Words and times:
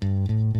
Thank 0.00 0.56
you. 0.56 0.59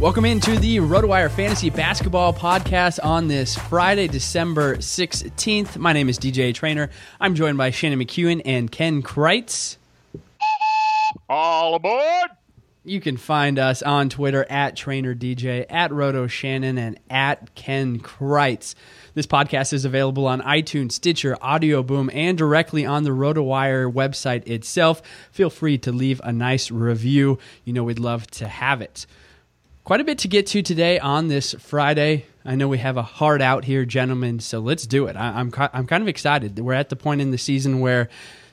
Welcome 0.00 0.26
into 0.26 0.56
the 0.56 0.76
RotoWire 0.76 1.28
Fantasy 1.28 1.70
Basketball 1.70 2.32
Podcast 2.32 3.04
on 3.04 3.26
this 3.26 3.56
Friday, 3.56 4.06
December 4.06 4.76
16th. 4.76 5.76
My 5.76 5.92
name 5.92 6.08
is 6.08 6.20
DJ 6.20 6.54
Trainor. 6.54 6.90
I'm 7.20 7.34
joined 7.34 7.58
by 7.58 7.72
Shannon 7.72 7.98
McKeown 7.98 8.40
and 8.44 8.70
Ken 8.70 9.02
Crites. 9.02 9.76
All 11.28 11.74
aboard! 11.74 12.30
You 12.84 13.00
can 13.00 13.16
find 13.16 13.58
us 13.58 13.82
on 13.82 14.08
Twitter 14.08 14.46
at 14.48 14.76
TrainorDJ, 14.76 15.66
at 15.68 15.90
Roto 15.90 16.28
Shannon, 16.28 16.78
and 16.78 17.00
at 17.10 17.52
Ken 17.56 17.98
Crites. 17.98 18.76
This 19.14 19.26
podcast 19.26 19.72
is 19.72 19.84
available 19.84 20.28
on 20.28 20.40
iTunes, 20.42 20.92
Stitcher, 20.92 21.36
Audio 21.42 21.82
Boom, 21.82 22.08
and 22.14 22.38
directly 22.38 22.86
on 22.86 23.02
the 23.02 23.10
RotoWire 23.10 23.92
website 23.92 24.46
itself. 24.46 25.02
Feel 25.32 25.50
free 25.50 25.76
to 25.78 25.90
leave 25.90 26.20
a 26.22 26.32
nice 26.32 26.70
review. 26.70 27.40
You 27.64 27.72
know 27.72 27.82
we'd 27.82 27.98
love 27.98 28.28
to 28.28 28.46
have 28.46 28.80
it. 28.80 29.04
Quite 29.88 30.02
a 30.02 30.04
bit 30.04 30.18
to 30.18 30.28
get 30.28 30.46
to 30.48 30.60
today 30.60 30.98
on 30.98 31.28
this 31.28 31.54
Friday. 31.54 32.26
I 32.44 32.56
know 32.56 32.68
we 32.68 32.76
have 32.76 32.98
a 32.98 33.02
hard 33.02 33.40
out 33.40 33.64
here, 33.64 33.86
gentlemen, 33.86 34.38
so 34.38 34.58
let's 34.58 34.86
do 34.86 35.06
it. 35.06 35.16
I, 35.16 35.40
am 35.40 35.50
I'm, 35.56 35.70
I'm 35.72 35.86
kind 35.86 36.02
of 36.02 36.08
excited. 36.08 36.58
We're 36.58 36.74
at 36.74 36.90
the 36.90 36.94
point 36.94 37.22
in 37.22 37.30
the 37.30 37.38
season 37.38 37.80
where 37.80 38.10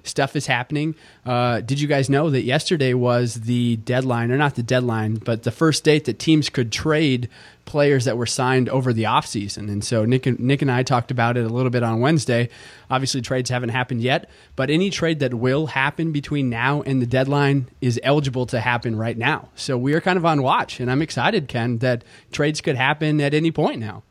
stuff 0.07 0.35
is 0.35 0.47
happening. 0.47 0.95
Uh, 1.25 1.61
did 1.61 1.79
you 1.79 1.87
guys 1.87 2.09
know 2.09 2.29
that 2.29 2.43
yesterday 2.43 2.93
was 2.93 3.35
the 3.35 3.77
deadline, 3.77 4.31
or 4.31 4.37
not 4.37 4.55
the 4.55 4.63
deadline, 4.63 5.15
but 5.15 5.43
the 5.43 5.51
first 5.51 5.83
date 5.83 6.05
that 6.05 6.19
teams 6.19 6.49
could 6.49 6.71
trade 6.71 7.29
players 7.65 8.05
that 8.05 8.17
were 8.17 8.25
signed 8.25 8.69
over 8.69 8.93
the 8.93 9.03
offseason? 9.03 9.69
And 9.69 9.83
so 9.83 10.05
Nick 10.05 10.25
and, 10.25 10.39
Nick 10.39 10.61
and 10.61 10.71
I 10.71 10.83
talked 10.83 11.11
about 11.11 11.37
it 11.37 11.45
a 11.45 11.49
little 11.49 11.69
bit 11.71 11.83
on 11.83 11.99
Wednesday. 11.99 12.49
Obviously, 12.89 13.21
trades 13.21 13.49
haven't 13.49 13.69
happened 13.69 14.01
yet, 14.01 14.29
but 14.55 14.69
any 14.69 14.89
trade 14.89 15.19
that 15.19 15.33
will 15.33 15.67
happen 15.67 16.11
between 16.11 16.49
now 16.49 16.81
and 16.83 17.01
the 17.01 17.07
deadline 17.07 17.67
is 17.81 17.99
eligible 18.03 18.45
to 18.47 18.59
happen 18.59 18.95
right 18.95 19.17
now. 19.17 19.49
So 19.55 19.77
we 19.77 19.93
are 19.93 20.01
kind 20.01 20.17
of 20.17 20.25
on 20.25 20.41
watch, 20.41 20.79
and 20.79 20.91
I'm 20.91 21.01
excited, 21.01 21.47
Ken, 21.47 21.79
that 21.79 22.03
trades 22.31 22.61
could 22.61 22.75
happen 22.75 23.19
at 23.21 23.33
any 23.33 23.51
point 23.51 23.79
now. 23.79 24.03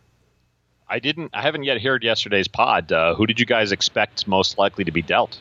I 0.87 0.99
didn't. 0.99 1.31
I 1.32 1.43
haven't 1.43 1.65
yet 1.65 1.81
heard 1.81 2.05
yesterday's 2.05 2.47
pod. 2.47 2.93
Uh, 2.93 3.15
who 3.15 3.26
did 3.26 3.41
you 3.41 3.47
guys 3.47 3.72
expect 3.72 4.28
most 4.28 4.59
likely 4.59 4.84
to 4.84 4.93
be 4.93 5.03
dealt? 5.03 5.38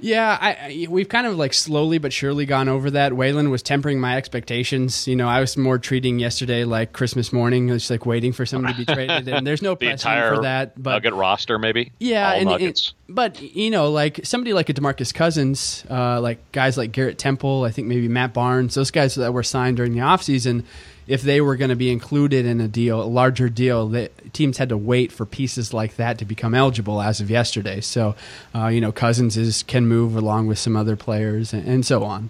Yeah, 0.00 0.38
I, 0.40 0.86
we've 0.88 1.08
kind 1.08 1.26
of 1.26 1.36
like 1.36 1.52
slowly 1.52 1.98
but 1.98 2.12
surely 2.12 2.46
gone 2.46 2.68
over 2.68 2.90
that. 2.92 3.12
Whalen 3.14 3.50
was 3.50 3.62
tempering 3.62 4.00
my 4.00 4.16
expectations. 4.16 5.08
You 5.08 5.16
know, 5.16 5.28
I 5.28 5.40
was 5.40 5.56
more 5.56 5.78
treating 5.78 6.18
yesterday 6.18 6.64
like 6.64 6.92
Christmas 6.92 7.32
morning, 7.32 7.68
just 7.68 7.90
like 7.90 8.06
waiting 8.06 8.32
for 8.32 8.46
someone 8.46 8.72
to 8.72 8.78
be 8.78 8.84
traded, 8.84 9.28
and 9.28 9.46
there's 9.46 9.62
no 9.62 9.74
the 9.74 9.96
for 9.96 10.42
that. 10.42 10.80
But 10.80 10.92
Nugget 10.92 11.14
roster, 11.14 11.58
maybe. 11.58 11.92
Yeah, 11.98 12.28
All 12.28 12.52
and, 12.52 12.62
and- 12.62 12.92
but 13.08 13.40
you 13.40 13.70
know, 13.70 13.90
like 13.90 14.20
somebody 14.24 14.52
like 14.52 14.68
a 14.68 14.74
Demarcus 14.74 15.12
Cousins, 15.12 15.84
uh, 15.90 16.20
like 16.20 16.52
guys 16.52 16.76
like 16.76 16.92
Garrett 16.92 17.18
Temple, 17.18 17.64
I 17.64 17.70
think 17.70 17.88
maybe 17.88 18.06
Matt 18.08 18.34
Barnes, 18.34 18.74
those 18.74 18.90
guys 18.90 19.14
that 19.16 19.32
were 19.32 19.42
signed 19.42 19.78
during 19.78 19.92
the 19.92 20.00
offseason, 20.00 20.64
if 21.08 21.22
they 21.22 21.40
were 21.40 21.56
going 21.56 21.70
to 21.70 21.76
be 21.76 21.90
included 21.90 22.44
in 22.44 22.60
a 22.60 22.68
deal, 22.68 23.02
a 23.02 23.04
larger 23.04 23.48
deal, 23.48 23.88
that 23.88 24.32
teams 24.34 24.58
had 24.58 24.68
to 24.68 24.76
wait 24.76 25.10
for 25.10 25.24
pieces 25.24 25.72
like 25.72 25.96
that 25.96 26.18
to 26.18 26.26
become 26.26 26.54
eligible 26.54 27.00
as 27.00 27.20
of 27.20 27.30
yesterday. 27.30 27.80
So, 27.80 28.14
uh, 28.54 28.66
you 28.66 28.80
know, 28.80 28.92
Cousins 28.92 29.36
is 29.36 29.62
can 29.62 29.88
move 29.88 30.14
along 30.14 30.46
with 30.46 30.58
some 30.58 30.76
other 30.76 30.96
players 30.96 31.52
and, 31.54 31.66
and 31.66 31.86
so 31.86 32.04
on. 32.04 32.28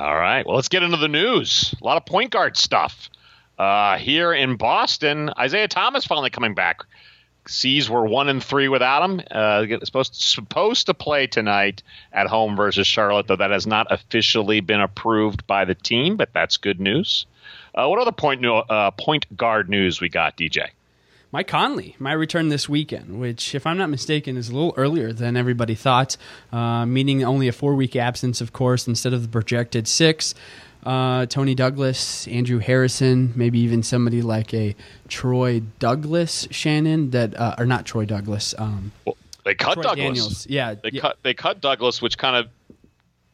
All 0.00 0.16
right. 0.16 0.44
Well, 0.44 0.56
let's 0.56 0.68
get 0.68 0.82
into 0.82 0.96
the 0.96 1.08
news. 1.08 1.74
A 1.80 1.84
lot 1.84 1.96
of 1.96 2.04
point 2.04 2.32
guard 2.32 2.56
stuff. 2.56 3.08
Uh, 3.56 3.98
here 3.98 4.32
in 4.32 4.56
Boston, 4.56 5.30
Isaiah 5.38 5.68
Thomas 5.68 6.04
finally 6.04 6.30
coming 6.30 6.54
back. 6.54 6.82
Seas 7.48 7.88
were 7.88 8.04
one 8.04 8.28
and 8.28 8.44
three 8.44 8.68
without 8.68 9.02
him. 9.02 9.22
Uh, 9.30 9.64
supposed 9.82 10.14
supposed 10.14 10.86
to 10.86 10.94
play 10.94 11.26
tonight 11.26 11.82
at 12.12 12.26
home 12.26 12.56
versus 12.56 12.86
Charlotte, 12.86 13.26
though 13.26 13.36
that 13.36 13.50
has 13.50 13.66
not 13.66 13.86
officially 13.90 14.60
been 14.60 14.80
approved 14.80 15.46
by 15.46 15.64
the 15.64 15.74
team. 15.74 16.16
But 16.16 16.32
that's 16.34 16.58
good 16.58 16.78
news. 16.78 17.26
Uh, 17.74 17.88
what 17.88 17.98
other 17.98 18.12
point 18.12 18.44
uh, 18.44 18.90
point 18.92 19.26
guard 19.36 19.68
news 19.68 20.00
we 20.00 20.08
got, 20.08 20.36
DJ? 20.36 20.68
Mike 21.30 21.46
Conley 21.46 21.94
might 21.98 22.14
return 22.14 22.48
this 22.48 22.68
weekend, 22.68 23.20
which, 23.20 23.54
if 23.54 23.66
I'm 23.66 23.76
not 23.76 23.90
mistaken, 23.90 24.38
is 24.38 24.48
a 24.48 24.54
little 24.54 24.72
earlier 24.78 25.12
than 25.12 25.36
everybody 25.36 25.74
thought, 25.74 26.16
uh, 26.52 26.86
meaning 26.86 27.22
only 27.22 27.48
a 27.48 27.52
four 27.52 27.74
week 27.74 27.96
absence, 27.96 28.40
of 28.40 28.52
course, 28.52 28.88
instead 28.88 29.12
of 29.12 29.22
the 29.22 29.28
projected 29.28 29.86
six. 29.86 30.34
Uh, 30.84 31.26
Toney 31.26 31.54
Douglas, 31.54 32.26
Andrew 32.28 32.60
Harrison, 32.60 33.32
maybe 33.36 33.58
even 33.58 33.82
somebody 33.82 34.22
like 34.22 34.54
a 34.54 34.74
Troy 35.08 35.60
Douglas 35.78 36.48
Shannon 36.50 37.10
that, 37.10 37.38
uh, 37.38 37.56
or 37.58 37.66
not 37.66 37.84
Troy 37.84 38.06
Douglas. 38.06 38.54
Um, 38.56 38.92
well, 39.04 39.16
they 39.44 39.54
cut 39.54 39.74
Troy 39.74 39.82
Douglas. 39.82 40.06
Daniels. 40.06 40.46
Yeah, 40.46 40.74
they 40.74 40.90
yeah. 40.92 41.00
cut 41.00 41.18
they 41.22 41.34
cut 41.34 41.60
Douglas, 41.60 42.00
which 42.00 42.16
kind 42.16 42.36
of 42.36 42.48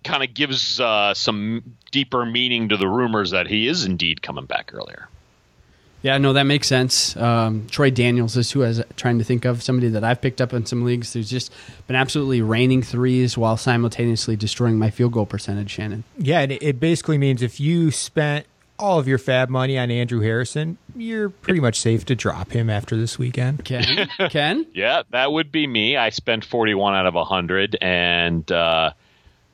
kind 0.05 0.23
of 0.23 0.35
gives 0.35 0.79
uh, 0.81 1.15
some 1.15 1.77
deeper 1.91 2.25
meaning 2.25 2.69
to 2.69 2.77
the 2.77 2.89
rumors 2.89 3.31
that 3.33 3.47
he 3.47 3.69
is 3.69 3.85
indeed 3.85 4.23
coming 4.23 4.45
back 4.47 4.71
earlier. 4.73 5.09
Yeah, 6.03 6.19
no, 6.19 6.35
that 6.35 6.43
makes 6.43 6.69
sense. 6.69 7.17
Um, 7.17 7.67
Troy 7.71 7.91
Daniels 7.91 8.37
is 8.37 8.51
who 8.53 8.63
I 8.63 8.69
was 8.69 8.83
trying 8.97 9.17
to 9.19 9.25
think 9.25 9.47
of 9.47 9.63
somebody 9.63 9.89
that 9.89 10.05
I've 10.05 10.21
picked 10.21 10.43
up 10.43 10.53
in 10.53 10.67
some 10.67 10.85
leagues 10.85 11.15
who's 11.15 11.31
just 11.31 11.51
been 11.87 11.97
absolutely 11.97 12.43
raining 12.43 12.83
threes 12.83 13.39
while 13.39 13.57
simultaneously 13.57 14.37
destroying 14.37 14.79
my 14.79 14.91
field 14.91 15.13
goal 15.13 15.25
percentage. 15.25 15.71
Shannon. 15.71 16.05
Yeah, 16.19 16.41
and 16.41 16.53
it 16.53 16.79
basically 16.79 17.17
means 17.17 17.41
if 17.41 17.59
you 17.59 17.91
spent 17.91 18.45
all 18.79 18.99
of 18.99 19.09
your 19.09 19.19
FAAB 19.19 19.49
money 19.49 19.79
on 19.79 19.91
Andrew 19.91 20.21
Harrison, 20.21 20.77
you're 20.95 21.31
pretty 21.31 21.61
much 21.61 21.81
safe 21.81 22.05
to 22.07 22.15
drop 22.15 22.51
him 22.51 22.69
after 22.69 22.97
this 22.97 23.19
weekend. 23.19 23.65
Ken, 23.65 24.07
Ken, 24.31 24.67
Yeah, 24.75 25.05
that 25.11 25.33
would 25.33 25.51
be 25.51 25.67
me. 25.67 25.97
I 25.97 26.11
spent 26.11 26.45
41 26.45 26.95
out 26.95 27.07
of 27.07 27.15
100, 27.15 27.79
and 27.81 28.51
uh, 28.53 28.93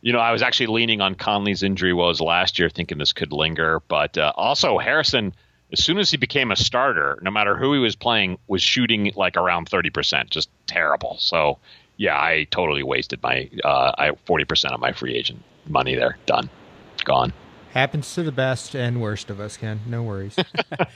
you 0.02 0.12
know 0.12 0.19
I 0.19 0.32
was 0.32 0.43
actually 0.43 0.67
leaning 0.69 1.00
on 1.00 1.14
Conley's 1.14 1.62
injury 1.62 1.93
woes 1.93 2.20
last 2.20 2.58
year, 2.58 2.69
thinking 2.69 2.99
this 2.99 3.12
could 3.12 3.32
linger. 3.32 3.81
But 3.88 4.17
uh, 4.17 4.32
also 4.37 4.79
Harrison, 4.79 5.35
as 5.73 5.82
soon 5.82 5.99
as 5.99 6.11
he 6.11 6.17
became 6.17 6.50
a 6.50 6.56
starter, 6.56 7.19
no 7.23 7.31
matter 7.31 7.56
who 7.56 7.73
he 7.73 7.79
was 7.79 7.97
playing, 7.97 8.38
was 8.47 8.62
shooting 8.62 9.12
like 9.17 9.37
around 9.37 9.69
30 9.69 9.91
percent, 9.91 10.31
just 10.31 10.49
terrible. 10.67 11.17
So 11.19 11.58
yeah, 11.97 12.17
I 12.17 12.47
totally 12.50 12.82
wasted 12.82 13.23
my 13.23 13.50
uh, 13.64 13.93
I 13.97 14.12
40 14.25 14.44
percent 14.44 14.75
of 14.75 14.81
my 14.81 14.93
free 14.93 15.14
agent 15.14 15.43
money 15.67 15.94
there. 15.94 16.19
Done, 16.26 16.49
gone. 17.05 17.32
Happens 17.73 18.15
to 18.15 18.25
the 18.25 18.33
best 18.33 18.75
and 18.75 19.01
worst 19.01 19.31
of 19.31 19.39
us, 19.39 19.57
Ken. 19.57 19.81
No 19.87 20.03
worries. 20.03 20.37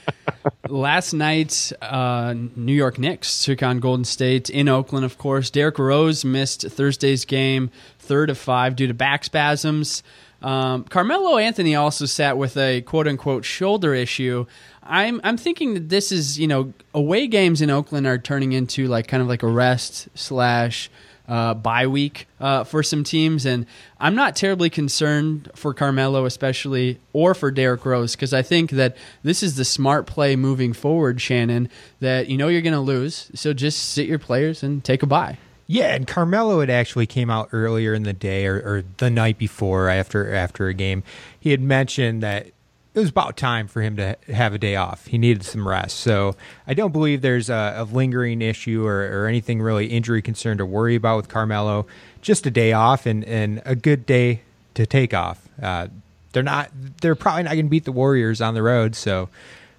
last 0.69 1.13
night, 1.13 1.71
uh, 1.81 2.33
New 2.55 2.73
York 2.73 2.99
Knicks 2.99 3.45
took 3.45 3.63
on 3.63 3.79
Golden 3.79 4.03
State 4.03 4.49
in 4.49 4.67
Oakland, 4.67 5.05
of 5.05 5.17
course. 5.17 5.49
Derrick 5.49 5.79
Rose 5.79 6.25
missed 6.25 6.63
Thursday's 6.63 7.23
game, 7.23 7.71
third 7.99 8.29
of 8.29 8.37
five, 8.37 8.75
due 8.75 8.87
to 8.87 8.93
back 8.93 9.23
spasms. 9.23 10.03
Um, 10.41 10.83
Carmelo 10.83 11.37
Anthony 11.37 11.75
also 11.75 12.05
sat 12.05 12.37
with 12.37 12.57
a 12.57 12.81
quote 12.81 13.07
unquote 13.07 13.45
shoulder 13.45 13.93
issue. 13.93 14.45
I'm 14.83 15.21
I'm 15.23 15.37
thinking 15.37 15.73
that 15.75 15.89
this 15.89 16.11
is 16.11 16.37
you 16.37 16.47
know 16.47 16.73
away 16.93 17.27
games 17.27 17.61
in 17.61 17.69
Oakland 17.69 18.05
are 18.05 18.17
turning 18.17 18.51
into 18.51 18.87
like 18.87 19.07
kind 19.07 19.23
of 19.23 19.29
like 19.29 19.43
a 19.43 19.47
rest 19.47 20.09
slash 20.13 20.91
uh, 21.27 21.53
bye 21.53 21.87
week 21.87 22.27
uh, 22.39 22.63
for 22.63 22.83
some 22.83 23.03
teams, 23.03 23.45
and 23.45 23.65
I'm 23.99 24.15
not 24.15 24.35
terribly 24.35 24.69
concerned 24.69 25.49
for 25.55 25.73
Carmelo, 25.73 26.25
especially 26.25 26.99
or 27.13 27.33
for 27.33 27.51
Derrick 27.51 27.85
Rose, 27.85 28.15
because 28.15 28.33
I 28.33 28.41
think 28.41 28.71
that 28.71 28.95
this 29.23 29.41
is 29.41 29.55
the 29.55 29.65
smart 29.65 30.05
play 30.05 30.35
moving 30.35 30.73
forward. 30.73 31.21
Shannon, 31.21 31.69
that 31.99 32.29
you 32.29 32.37
know 32.37 32.47
you're 32.47 32.61
going 32.61 32.73
to 32.73 32.79
lose, 32.79 33.31
so 33.33 33.53
just 33.53 33.79
sit 33.89 34.07
your 34.07 34.19
players 34.19 34.63
and 34.63 34.83
take 34.83 35.03
a 35.03 35.07
bye. 35.07 35.37
Yeah, 35.67 35.95
and 35.95 36.05
Carmelo 36.05 36.59
had 36.59 36.69
actually 36.69 37.07
came 37.07 37.31
out 37.31 37.49
earlier 37.51 37.93
in 37.95 38.03
the 38.03 38.13
day 38.13 38.45
or, 38.45 38.57
or 38.57 38.83
the 38.97 39.09
night 39.09 39.39
before 39.39 39.89
after 39.89 40.33
after 40.33 40.67
a 40.67 40.73
game. 40.73 41.03
He 41.39 41.51
had 41.51 41.61
mentioned 41.61 42.21
that 42.21 42.47
it 42.95 42.99
was 42.99 43.09
about 43.09 43.35
time 43.35 43.67
for 43.67 43.81
him 43.81 43.97
to 43.97 44.15
have 44.33 44.53
a 44.53 44.57
day 44.57 44.77
off. 44.77 45.07
He 45.07 45.17
needed 45.17 45.43
some 45.43 45.67
rest. 45.67 45.99
So 45.99 46.35
I 46.65 46.73
don't 46.73 46.93
believe 46.93 47.21
there's 47.21 47.49
a, 47.49 47.75
a 47.77 47.83
lingering 47.83 48.41
issue 48.41 48.85
or, 48.85 49.23
or, 49.23 49.27
anything 49.27 49.61
really 49.61 49.87
injury 49.87 50.21
concern 50.21 50.59
to 50.59 50.65
worry 50.65 50.95
about 50.95 51.17
with 51.17 51.27
Carmelo. 51.27 51.87
Just 52.21 52.45
a 52.45 52.51
day 52.51 52.71
off 52.71 53.05
and, 53.05 53.25
and 53.25 53.61
a 53.65 53.75
good 53.75 54.05
day 54.05 54.41
to 54.75 54.85
take 54.85 55.13
off. 55.13 55.47
Uh, 55.61 55.89
they're 56.31 56.41
not. 56.41 56.71
They're 57.01 57.15
probably 57.15 57.43
not 57.43 57.53
going 57.53 57.65
to 57.65 57.69
beat 57.69 57.85
the 57.85 57.91
Warriors 57.91 58.41
on 58.41 58.53
the 58.53 58.63
road. 58.63 58.95
So 58.95 59.29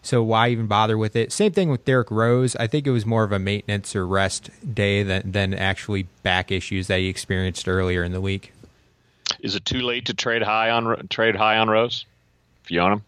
so 0.02 0.22
why 0.22 0.50
even 0.50 0.66
bother 0.66 0.96
with 0.96 1.16
it? 1.16 1.32
Same 1.32 1.52
thing 1.52 1.68
with 1.68 1.84
Derrick 1.84 2.10
Rose. 2.10 2.54
I 2.56 2.66
think 2.66 2.86
it 2.86 2.92
was 2.92 3.04
more 3.04 3.24
of 3.24 3.32
a 3.32 3.38
maintenance 3.38 3.96
or 3.96 4.06
rest 4.06 4.50
day 4.74 5.02
than 5.02 5.32
than 5.32 5.52
actually 5.52 6.04
back 6.22 6.52
issues 6.52 6.86
that 6.86 7.00
he 7.00 7.08
experienced 7.08 7.66
earlier 7.66 8.04
in 8.04 8.12
the 8.12 8.20
week. 8.20 8.52
Is 9.40 9.54
it 9.54 9.64
too 9.64 9.80
late 9.80 10.06
to 10.06 10.14
trade 10.14 10.42
high 10.42 10.70
on 10.70 11.08
trade 11.08 11.36
high 11.36 11.58
on 11.58 11.68
Rose 11.68 12.06
you 12.70 12.80
own 12.80 12.92
him? 12.92 13.02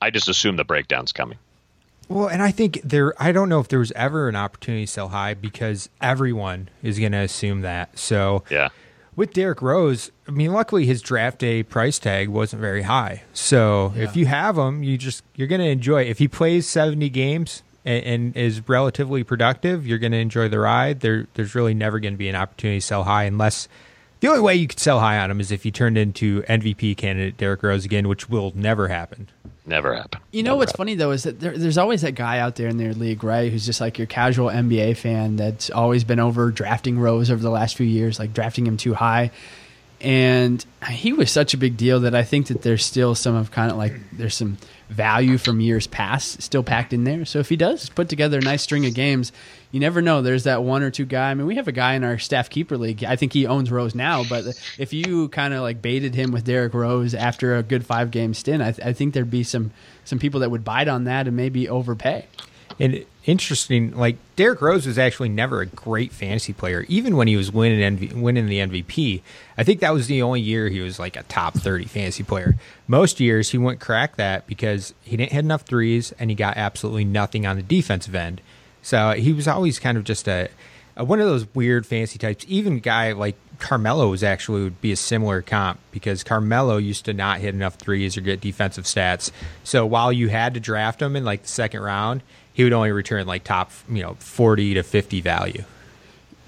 I 0.00 0.10
just 0.10 0.28
assume 0.28 0.56
the 0.56 0.64
breakdown's 0.64 1.12
coming. 1.12 1.38
Well, 2.08 2.26
and 2.28 2.42
I 2.42 2.50
think 2.50 2.80
there, 2.82 3.14
I 3.22 3.30
don't 3.30 3.48
know 3.48 3.60
if 3.60 3.68
there 3.68 3.78
was 3.78 3.92
ever 3.92 4.28
an 4.28 4.34
opportunity 4.34 4.84
to 4.84 4.90
sell 4.90 5.08
high 5.08 5.34
because 5.34 5.88
everyone 6.00 6.68
is 6.82 6.98
going 6.98 7.12
to 7.12 7.18
assume 7.18 7.60
that. 7.60 7.98
So, 7.98 8.42
yeah. 8.50 8.68
With 9.16 9.32
Derrick 9.32 9.60
Rose, 9.60 10.10
I 10.26 10.30
mean, 10.30 10.52
luckily 10.52 10.86
his 10.86 11.02
draft 11.02 11.38
day 11.38 11.62
price 11.62 11.98
tag 11.98 12.28
wasn't 12.28 12.62
very 12.62 12.82
high. 12.82 13.24
So 13.34 13.92
yeah. 13.94 14.04
if 14.04 14.16
you 14.16 14.24
have 14.26 14.56
him, 14.56 14.82
you 14.82 14.96
just 14.96 15.22
you're 15.34 15.48
going 15.48 15.60
to 15.60 15.68
enjoy. 15.68 16.02
It. 16.02 16.08
If 16.08 16.18
he 16.18 16.28
plays 16.28 16.66
70 16.68 17.10
games 17.10 17.62
and, 17.84 18.04
and 18.04 18.36
is 18.36 18.66
relatively 18.68 19.22
productive, 19.22 19.86
you're 19.86 19.98
going 19.98 20.12
to 20.12 20.18
enjoy 20.18 20.48
the 20.48 20.60
ride. 20.60 21.00
There, 21.00 21.26
there's 21.34 21.54
really 21.54 21.74
never 21.74 21.98
going 21.98 22.14
to 22.14 22.18
be 22.18 22.28
an 22.28 22.36
opportunity 22.36 22.80
to 22.80 22.86
sell 22.86 23.02
high 23.02 23.24
unless 23.24 23.68
the 24.20 24.28
only 24.28 24.40
way 24.40 24.54
you 24.54 24.66
could 24.68 24.78
sell 24.80 25.00
high 25.00 25.18
on 25.18 25.30
him 25.30 25.40
is 25.40 25.50
if 25.50 25.64
you 25.64 25.70
turned 25.70 25.98
into 25.98 26.42
MVP 26.42 26.96
candidate 26.96 27.36
Derrick 27.36 27.62
Rose 27.62 27.84
again, 27.84 28.08
which 28.08 28.28
will 28.28 28.52
never 28.54 28.88
happen. 28.88 29.28
Never 29.66 29.94
happen. 29.94 30.20
You 30.32 30.42
know 30.42 30.50
Never 30.50 30.58
what's 30.58 30.72
happen. 30.72 30.78
funny 30.78 30.94
though 30.96 31.10
is 31.12 31.22
that 31.24 31.38
there, 31.38 31.56
there's 31.56 31.78
always 31.78 32.02
that 32.02 32.14
guy 32.16 32.38
out 32.38 32.56
there 32.56 32.68
in 32.68 32.76
their 32.76 32.92
league, 32.94 33.22
right? 33.22 33.52
Who's 33.52 33.66
just 33.66 33.80
like 33.80 33.98
your 33.98 34.06
casual 34.06 34.48
NBA 34.48 34.96
fan 34.96 35.36
that's 35.36 35.70
always 35.70 36.02
been 36.02 36.18
over 36.18 36.50
drafting 36.50 36.98
Rose 36.98 37.30
over 37.30 37.42
the 37.42 37.50
last 37.50 37.76
few 37.76 37.86
years, 37.86 38.18
like 38.18 38.32
drafting 38.32 38.66
him 38.66 38.76
too 38.76 38.94
high. 38.94 39.30
And 40.00 40.64
he 40.88 41.12
was 41.12 41.30
such 41.30 41.52
a 41.52 41.58
big 41.58 41.76
deal 41.76 42.00
that 42.00 42.14
I 42.14 42.22
think 42.22 42.46
that 42.46 42.62
there's 42.62 42.84
still 42.84 43.14
some 43.14 43.34
of 43.34 43.50
kind 43.50 43.70
of 43.70 43.76
like 43.76 43.92
there's 44.12 44.34
some 44.34 44.56
value 44.88 45.38
from 45.38 45.60
years 45.60 45.86
past 45.86 46.42
still 46.42 46.62
packed 46.62 46.92
in 46.92 47.04
there. 47.04 47.24
So 47.24 47.38
if 47.38 47.48
he 47.48 47.56
does 47.56 47.88
put 47.90 48.08
together 48.08 48.38
a 48.38 48.40
nice 48.40 48.62
string 48.62 48.86
of 48.86 48.94
games, 48.94 49.30
you 49.70 49.78
never 49.78 50.02
know. 50.02 50.20
There's 50.20 50.44
that 50.44 50.64
one 50.64 50.82
or 50.82 50.90
two 50.90 51.04
guy. 51.04 51.30
I 51.30 51.34
mean, 51.34 51.46
we 51.46 51.56
have 51.56 51.68
a 51.68 51.72
guy 51.72 51.94
in 51.94 52.02
our 52.02 52.18
staff 52.18 52.50
keeper 52.50 52.76
league. 52.76 53.04
I 53.04 53.14
think 53.14 53.32
he 53.32 53.46
owns 53.46 53.70
Rose 53.70 53.94
now, 53.94 54.24
but 54.24 54.44
if 54.78 54.92
you 54.92 55.28
kind 55.28 55.54
of 55.54 55.62
like 55.62 55.80
baited 55.80 56.14
him 56.14 56.32
with 56.32 56.44
Derrick 56.44 56.74
Rose 56.74 57.14
after 57.14 57.56
a 57.56 57.62
good 57.62 57.86
five 57.86 58.10
game 58.10 58.34
stint, 58.34 58.62
I, 58.62 58.72
th- 58.72 58.86
I 58.86 58.92
think 58.92 59.14
there'd 59.14 59.30
be 59.30 59.44
some 59.44 59.70
some 60.04 60.18
people 60.18 60.40
that 60.40 60.50
would 60.50 60.64
bite 60.64 60.88
on 60.88 61.04
that 61.04 61.28
and 61.28 61.36
maybe 61.36 61.68
overpay. 61.68 62.26
And 62.80 63.04
interesting, 63.26 63.94
like 63.94 64.16
Derrick 64.36 64.62
Rose 64.62 64.86
was 64.86 64.98
actually 64.98 65.28
never 65.28 65.60
a 65.60 65.66
great 65.66 66.12
fantasy 66.12 66.54
player, 66.54 66.86
even 66.88 67.16
when 67.16 67.28
he 67.28 67.36
was 67.36 67.52
winning 67.52 68.20
winning 68.20 68.46
the 68.46 68.58
MVP. 68.58 69.20
I 69.58 69.64
think 69.64 69.80
that 69.80 69.92
was 69.92 70.06
the 70.06 70.22
only 70.22 70.40
year 70.40 70.68
he 70.68 70.80
was 70.80 70.98
like 70.98 71.16
a 71.16 71.22
top 71.24 71.54
thirty 71.54 71.84
fantasy 71.84 72.22
player. 72.22 72.56
Most 72.88 73.20
years 73.20 73.50
he 73.50 73.58
wouldn't 73.58 73.80
crack 73.80 74.16
that 74.16 74.46
because 74.46 74.94
he 75.02 75.16
didn't 75.16 75.32
hit 75.32 75.44
enough 75.44 75.62
threes 75.62 76.12
and 76.18 76.30
he 76.30 76.36
got 76.36 76.56
absolutely 76.56 77.04
nothing 77.04 77.46
on 77.46 77.56
the 77.56 77.62
defensive 77.62 78.14
end. 78.14 78.40
So 78.82 79.12
he 79.12 79.32
was 79.32 79.46
always 79.46 79.78
kind 79.78 79.98
of 79.98 80.04
just 80.04 80.26
a, 80.26 80.48
a 80.96 81.04
one 81.04 81.20
of 81.20 81.26
those 81.26 81.54
weird 81.54 81.86
fantasy 81.86 82.18
types. 82.18 82.46
Even 82.48 82.78
guy 82.78 83.12
like 83.12 83.36
Carmelo 83.58 84.08
was 84.08 84.24
actually 84.24 84.64
would 84.64 84.80
be 84.80 84.92
a 84.92 84.96
similar 84.96 85.42
comp 85.42 85.78
because 85.92 86.24
Carmelo 86.24 86.78
used 86.78 87.04
to 87.04 87.12
not 87.12 87.40
hit 87.40 87.54
enough 87.54 87.74
threes 87.74 88.16
or 88.16 88.22
get 88.22 88.40
defensive 88.40 88.84
stats. 88.84 89.30
So 89.64 89.84
while 89.84 90.10
you 90.12 90.28
had 90.30 90.54
to 90.54 90.60
draft 90.60 91.02
him 91.02 91.14
in 91.14 91.26
like 91.26 91.42
the 91.42 91.48
second 91.48 91.82
round, 91.82 92.22
he 92.52 92.64
would 92.64 92.72
only 92.72 92.92
return 92.92 93.26
like 93.26 93.44
top, 93.44 93.70
you 93.88 94.02
know, 94.02 94.14
40 94.18 94.74
to 94.74 94.82
50 94.82 95.20
value. 95.20 95.64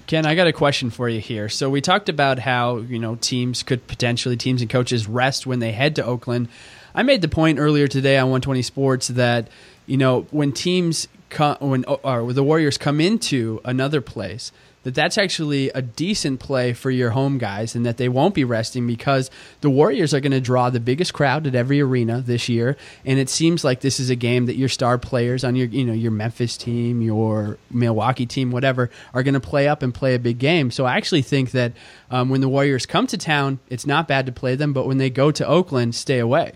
Ken, 0.05 0.25
I 0.25 0.35
got 0.35 0.47
a 0.47 0.53
question 0.53 0.89
for 0.89 1.07
you 1.07 1.21
here. 1.21 1.47
So 1.47 1.69
we 1.69 1.79
talked 1.79 2.09
about 2.09 2.39
how, 2.39 2.77
you 2.77 2.99
know, 2.99 3.15
teams 3.15 3.63
could 3.63 3.87
potentially 3.87 4.35
teams 4.35 4.61
and 4.61 4.69
coaches 4.69 5.07
rest 5.07 5.47
when 5.47 5.59
they 5.59 5.71
head 5.71 5.95
to 5.95 6.05
Oakland. 6.05 6.49
I 6.93 7.03
made 7.03 7.21
the 7.21 7.27
point 7.27 7.57
earlier 7.57 7.87
today 7.87 8.17
on 8.17 8.25
120 8.25 8.61
Sports 8.61 9.07
that, 9.09 9.47
you 9.85 9.97
know, 9.97 10.27
when 10.31 10.51
teams 10.51 11.07
come 11.29 11.57
when 11.59 11.85
or 11.85 12.33
the 12.33 12.43
Warriors 12.43 12.77
come 12.77 12.99
into 12.99 13.61
another 13.65 14.01
place, 14.01 14.51
that 14.83 14.95
that's 14.95 15.17
actually 15.17 15.69
a 15.69 15.81
decent 15.81 16.39
play 16.39 16.73
for 16.73 16.91
your 16.91 17.11
home 17.11 17.37
guys 17.37 17.75
and 17.75 17.85
that 17.85 17.97
they 17.97 18.09
won't 18.09 18.35
be 18.35 18.43
resting 18.43 18.85
because 18.85 19.31
the 19.61 19.69
Warriors 19.69 20.13
are 20.13 20.19
going 20.19 20.31
to 20.31 20.41
draw 20.41 20.69
the 20.69 20.79
biggest 20.79 21.13
crowd 21.13 21.47
at 21.47 21.55
every 21.55 21.81
arena 21.81 22.21
this 22.21 22.47
year 22.49 22.77
and 23.05 23.19
it 23.19 23.29
seems 23.29 23.63
like 23.63 23.81
this 23.81 23.99
is 23.99 24.09
a 24.09 24.15
game 24.15 24.45
that 24.45 24.55
your 24.55 24.69
star 24.69 24.97
players 24.97 25.43
on 25.43 25.55
your 25.55 25.67
you 25.67 25.85
know 25.85 25.93
your 25.93 26.11
Memphis 26.11 26.57
team, 26.57 27.01
your 27.01 27.57
Milwaukee 27.71 28.25
team, 28.25 28.51
whatever 28.51 28.89
are 29.13 29.23
going 29.23 29.33
to 29.33 29.39
play 29.39 29.67
up 29.67 29.83
and 29.83 29.93
play 29.93 30.15
a 30.15 30.19
big 30.19 30.39
game. 30.39 30.71
So 30.71 30.85
I 30.85 30.97
actually 30.97 31.21
think 31.21 31.51
that 31.51 31.73
um, 32.11 32.29
when 32.29 32.41
the 32.41 32.49
Warriors 32.49 32.85
come 32.85 33.07
to 33.07 33.17
town, 33.17 33.59
it's 33.69 33.85
not 33.85 34.07
bad 34.07 34.25
to 34.25 34.31
play 34.31 34.55
them, 34.55 34.73
but 34.73 34.85
when 34.85 34.97
they 34.97 35.09
go 35.09 35.31
to 35.31 35.47
Oakland, 35.47 35.95
stay 35.95 36.19
away. 36.19 36.53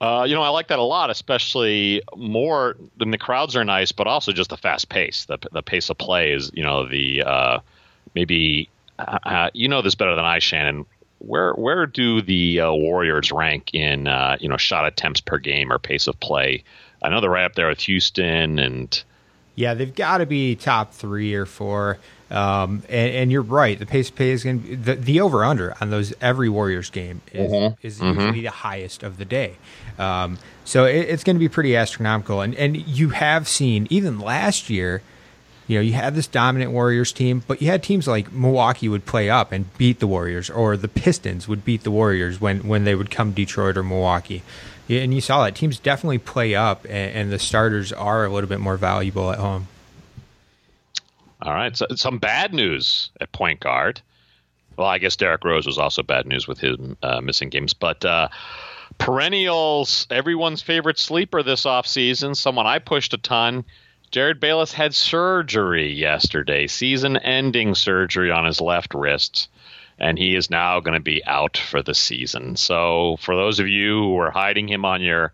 Uh, 0.00 0.26
you 0.28 0.34
know, 0.34 0.42
I 0.42 0.50
like 0.50 0.68
that 0.68 0.78
a 0.78 0.82
lot, 0.82 1.10
especially 1.10 2.02
more 2.16 2.76
than 2.98 3.10
the 3.10 3.18
crowds 3.18 3.56
are 3.56 3.64
nice, 3.64 3.92
but 3.92 4.06
also 4.06 4.32
just 4.32 4.50
the 4.50 4.56
fast 4.56 4.88
pace. 4.88 5.24
The 5.24 5.38
the 5.52 5.62
pace 5.62 5.88
of 5.88 5.96
play 5.96 6.32
is, 6.32 6.50
you 6.54 6.62
know, 6.62 6.86
the 6.86 7.22
uh, 7.22 7.60
maybe 8.14 8.68
uh, 8.98 9.18
uh 9.24 9.50
you 9.54 9.68
know 9.68 9.80
this 9.80 9.94
better 9.94 10.14
than 10.14 10.24
I, 10.24 10.38
Shannon. 10.38 10.84
Where 11.18 11.54
where 11.54 11.86
do 11.86 12.20
the 12.20 12.60
uh, 12.60 12.72
Warriors 12.72 13.32
rank 13.32 13.74
in 13.74 14.00
you 14.40 14.48
know 14.48 14.58
shot 14.58 14.86
attempts 14.86 15.20
per 15.20 15.38
game 15.38 15.72
or 15.72 15.78
pace 15.78 16.06
of 16.06 16.20
play? 16.20 16.62
I 17.02 17.08
know 17.08 17.20
they're 17.20 17.30
right 17.30 17.44
up 17.44 17.54
there 17.54 17.68
with 17.68 17.80
Houston 17.80 18.58
and. 18.58 19.02
Yeah, 19.58 19.72
they've 19.72 19.94
got 19.94 20.18
to 20.18 20.26
be 20.26 20.54
top 20.54 20.92
three 20.92 21.32
or 21.32 21.46
four. 21.46 21.98
Um, 22.30 22.82
and, 22.88 23.14
and, 23.14 23.32
you're 23.32 23.42
right. 23.42 23.78
The 23.78 23.86
pace 23.86 24.08
of 24.08 24.16
play 24.16 24.30
is 24.30 24.42
going 24.42 24.60
to 24.60 24.68
be 24.68 24.74
the, 24.74 24.94
the 24.96 25.20
over 25.20 25.44
under 25.44 25.76
on 25.80 25.90
those 25.90 26.12
every 26.20 26.48
Warriors 26.48 26.90
game 26.90 27.20
is, 27.32 27.52
mm-hmm. 27.52 27.86
is 27.86 28.00
usually 28.00 28.24
mm-hmm. 28.24 28.42
the 28.42 28.50
highest 28.50 29.04
of 29.04 29.18
the 29.18 29.24
day. 29.24 29.56
Um, 29.96 30.38
so 30.64 30.86
it, 30.86 31.08
it's 31.08 31.22
going 31.22 31.36
to 31.36 31.40
be 31.40 31.48
pretty 31.48 31.76
astronomical. 31.76 32.40
And 32.40 32.54
and 32.56 32.76
you 32.76 33.10
have 33.10 33.46
seen 33.46 33.86
even 33.90 34.18
last 34.18 34.68
year, 34.68 35.02
you 35.68 35.78
know, 35.78 35.82
you 35.82 35.92
had 35.92 36.16
this 36.16 36.26
dominant 36.26 36.72
Warriors 36.72 37.12
team, 37.12 37.44
but 37.46 37.62
you 37.62 37.68
had 37.68 37.84
teams 37.84 38.08
like 38.08 38.32
Milwaukee 38.32 38.88
would 38.88 39.06
play 39.06 39.30
up 39.30 39.52
and 39.52 39.72
beat 39.78 40.00
the 40.00 40.08
Warriors, 40.08 40.50
or 40.50 40.76
the 40.76 40.88
Pistons 40.88 41.46
would 41.46 41.64
beat 41.64 41.84
the 41.84 41.92
Warriors 41.92 42.40
when 42.40 42.66
when 42.66 42.82
they 42.82 42.96
would 42.96 43.10
come 43.10 43.32
Detroit 43.32 43.76
or 43.76 43.84
Milwaukee. 43.84 44.42
Yeah, 44.88 45.00
and 45.00 45.14
you 45.14 45.20
saw 45.20 45.44
that 45.44 45.54
teams 45.54 45.78
definitely 45.78 46.18
play 46.18 46.54
up, 46.54 46.84
and, 46.84 46.92
and 46.92 47.32
the 47.32 47.38
starters 47.38 47.92
are 47.92 48.24
a 48.24 48.28
little 48.28 48.48
bit 48.48 48.60
more 48.60 48.76
valuable 48.76 49.30
at 49.32 49.38
home. 49.38 49.68
All 51.42 51.52
right, 51.52 51.76
so 51.76 51.86
some 51.96 52.18
bad 52.18 52.54
news 52.54 53.10
at 53.20 53.32
point 53.32 53.60
guard. 53.60 54.00
Well, 54.76 54.88
I 54.88 54.98
guess 54.98 55.16
Derrick 55.16 55.44
Rose 55.44 55.66
was 55.66 55.78
also 55.78 56.02
bad 56.02 56.26
news 56.26 56.46
with 56.46 56.58
him 56.58 56.96
uh, 57.02 57.20
missing 57.20 57.48
games, 57.48 57.74
but 57.74 58.04
uh, 58.04 58.28
perennials, 58.98 60.06
everyone's 60.10 60.62
favorite 60.62 60.98
sleeper 60.98 61.42
this 61.42 61.64
offseason, 61.64 62.36
someone 62.36 62.66
I 62.66 62.78
pushed 62.78 63.14
a 63.14 63.18
ton. 63.18 63.64
Jerryd 64.12 64.40
Bayless 64.40 64.72
had 64.72 64.94
surgery 64.94 65.92
yesterday, 65.92 66.66
season 66.66 67.16
ending 67.16 67.74
surgery 67.74 68.30
on 68.30 68.44
his 68.44 68.60
left 68.60 68.94
wrist, 68.94 69.48
and 69.98 70.18
he 70.18 70.36
is 70.36 70.50
now 70.50 70.80
going 70.80 70.94
to 70.94 71.02
be 71.02 71.24
out 71.24 71.56
for 71.56 71.82
the 71.82 71.94
season. 71.94 72.56
So, 72.56 73.16
for 73.20 73.34
those 73.34 73.60
of 73.60 73.68
you 73.68 73.98
who 73.98 74.18
are 74.18 74.30
hiding 74.30 74.68
him 74.68 74.84
on 74.84 75.02
your 75.02 75.32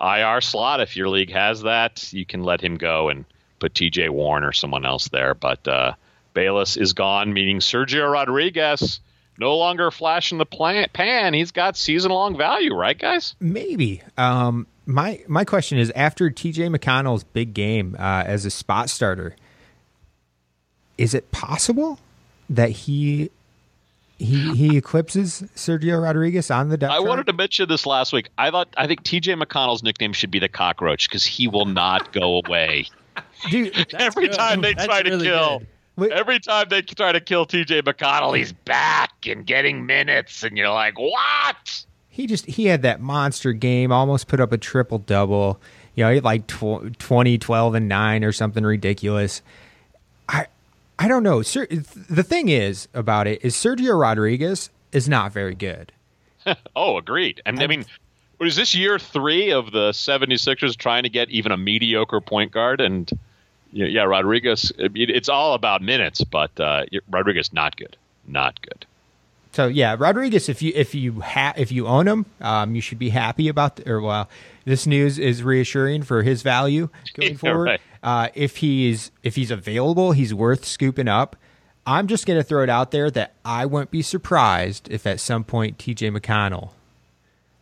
IR 0.00 0.40
slot, 0.40 0.80
if 0.80 0.96
your 0.96 1.08
league 1.08 1.32
has 1.32 1.62
that, 1.62 2.12
you 2.12 2.24
can 2.24 2.42
let 2.42 2.60
him 2.60 2.76
go 2.76 3.10
and 3.10 3.24
put 3.58 3.74
TJ 3.74 4.10
Warren 4.10 4.44
or 4.44 4.52
someone 4.52 4.84
else 4.84 5.08
there. 5.08 5.34
But 5.34 5.66
uh, 5.66 5.92
Bayless 6.34 6.76
is 6.76 6.92
gone, 6.92 7.32
meaning 7.32 7.58
Sergio 7.60 8.10
Rodriguez 8.10 9.00
no 9.38 9.56
longer 9.56 9.90
flashing 9.90 10.38
the 10.38 10.46
plan- 10.46 10.88
pan. 10.92 11.34
He's 11.34 11.50
got 11.52 11.76
season 11.76 12.10
long 12.10 12.36
value, 12.36 12.74
right, 12.74 12.98
guys? 12.98 13.34
Maybe. 13.40 14.02
Um, 14.16 14.66
my 14.86 15.20
my 15.28 15.44
question 15.44 15.78
is 15.78 15.90
after 15.96 16.30
TJ 16.30 16.74
McConnell's 16.74 17.24
big 17.24 17.52
game 17.54 17.96
uh, 17.98 18.22
as 18.26 18.44
a 18.44 18.50
spot 18.50 18.88
starter, 18.88 19.34
is 20.98 21.14
it 21.14 21.30
possible 21.32 21.98
that 22.48 22.70
he 22.70 23.30
he 24.18 24.54
he 24.54 24.76
eclipses 24.78 25.42
Sergio 25.54 26.02
Rodriguez 26.02 26.50
on 26.50 26.68
the 26.68 26.76
depth 26.76 26.92
I 26.92 26.96
chart? 26.96 27.08
wanted 27.08 27.26
to 27.26 27.32
mention 27.32 27.68
this 27.68 27.84
last 27.84 28.12
week. 28.12 28.28
I 28.38 28.50
thought 28.50 28.68
I 28.76 28.86
think 28.86 29.02
TJ 29.02 29.42
McConnell's 29.42 29.82
nickname 29.82 30.12
should 30.12 30.30
be 30.30 30.38
the 30.38 30.48
cockroach 30.48 31.08
because 31.08 31.24
he 31.24 31.48
will 31.48 31.66
not 31.66 32.12
go 32.12 32.40
away. 32.44 32.86
Dude, 33.50 33.94
Every 33.98 34.28
good. 34.28 34.36
time 34.36 34.60
they 34.60 34.74
That's 34.74 34.86
try 34.86 35.02
to 35.02 35.10
really 35.10 35.26
kill, 35.26 35.58
good. 35.60 35.68
Wait. 35.96 36.12
every 36.12 36.40
time 36.40 36.66
they 36.68 36.82
try 36.82 37.12
to 37.12 37.20
kill 37.20 37.46
TJ 37.46 37.82
McConnell, 37.82 38.36
he's 38.36 38.52
back 38.52 39.12
and 39.26 39.46
getting 39.46 39.86
minutes, 39.86 40.42
and 40.42 40.56
you're 40.58 40.68
like, 40.70 40.98
what? 40.98 41.84
he 42.08 42.26
just 42.26 42.46
he 42.46 42.64
had 42.66 42.80
that 42.82 42.98
monster 43.00 43.52
game 43.52 43.92
almost 43.92 44.26
put 44.26 44.40
up 44.40 44.50
a 44.50 44.56
triple 44.56 44.96
double 45.00 45.60
you 45.94 46.02
know 46.02 46.08
he 46.08 46.14
had 46.14 46.24
like 46.24 46.46
tw- 46.46 46.98
20 46.98 47.36
12 47.36 47.74
and 47.74 47.88
9 47.90 48.24
or 48.24 48.32
something 48.32 48.64
ridiculous 48.64 49.42
i 50.26 50.46
i 50.98 51.08
don't 51.08 51.22
know 51.22 51.42
Ser- 51.42 51.66
the 51.66 52.22
thing 52.22 52.48
is 52.48 52.88
about 52.94 53.26
it 53.26 53.44
is 53.44 53.54
sergio 53.54 54.00
rodriguez 54.00 54.70
is 54.92 55.10
not 55.10 55.30
very 55.30 55.54
good 55.54 55.92
Oh, 56.74 56.96
agreed. 56.96 57.42
And 57.44 57.60
I 57.62 57.66
mean, 57.66 57.84
what 58.38 58.46
is 58.46 58.56
this 58.56 58.74
year 58.74 58.98
three 58.98 59.50
of 59.52 59.72
the 59.72 59.90
76ers 59.90 60.74
trying 60.76 61.02
to 61.02 61.08
get 61.10 61.28
even 61.28 61.52
a 61.52 61.56
mediocre 61.58 62.20
point 62.22 62.50
guard? 62.52 62.80
And 62.80 63.10
yeah, 63.84 64.02
Rodriguez, 64.04 64.72
it's 64.78 65.28
all 65.28 65.54
about 65.54 65.82
minutes, 65.82 66.24
but 66.24 66.58
uh, 66.58 66.84
Rodriguez 67.10 67.52
not 67.52 67.76
good, 67.76 67.96
not 68.26 68.60
good. 68.62 68.86
so 69.52 69.66
yeah 69.68 69.96
rodriguez 69.98 70.48
if 70.48 70.60
you 70.62 70.72
if 70.74 70.94
you 70.94 71.20
ha- 71.20 71.54
if 71.56 71.70
you 71.72 71.86
own 71.86 72.06
him 72.06 72.26
um, 72.40 72.74
you 72.74 72.80
should 72.80 72.98
be 72.98 73.08
happy 73.10 73.48
about 73.48 73.76
the, 73.76 73.90
or 73.90 74.00
well 74.02 74.28
this 74.66 74.86
news 74.86 75.18
is 75.18 75.42
reassuring 75.42 76.02
for 76.02 76.22
his 76.22 76.42
value 76.42 76.88
going 77.14 77.36
forward. 77.42 77.64
right. 77.64 77.80
uh, 78.02 78.28
if 78.34 78.58
he's 78.58 79.10
if 79.22 79.34
he's 79.36 79.50
available 79.50 80.12
he's 80.12 80.34
worth 80.34 80.64
scooping 80.64 81.08
up. 81.08 81.36
I'm 81.88 82.08
just 82.08 82.26
going 82.26 82.36
to 82.38 82.42
throw 82.42 82.64
it 82.64 82.68
out 82.68 82.90
there 82.90 83.10
that 83.12 83.32
i 83.44 83.64
wouldn't 83.64 83.90
be 83.92 84.02
surprised 84.02 84.90
if 84.90 85.06
at 85.06 85.20
some 85.20 85.44
point 85.44 85.78
tj 85.78 86.10
mcconnell 86.16 86.70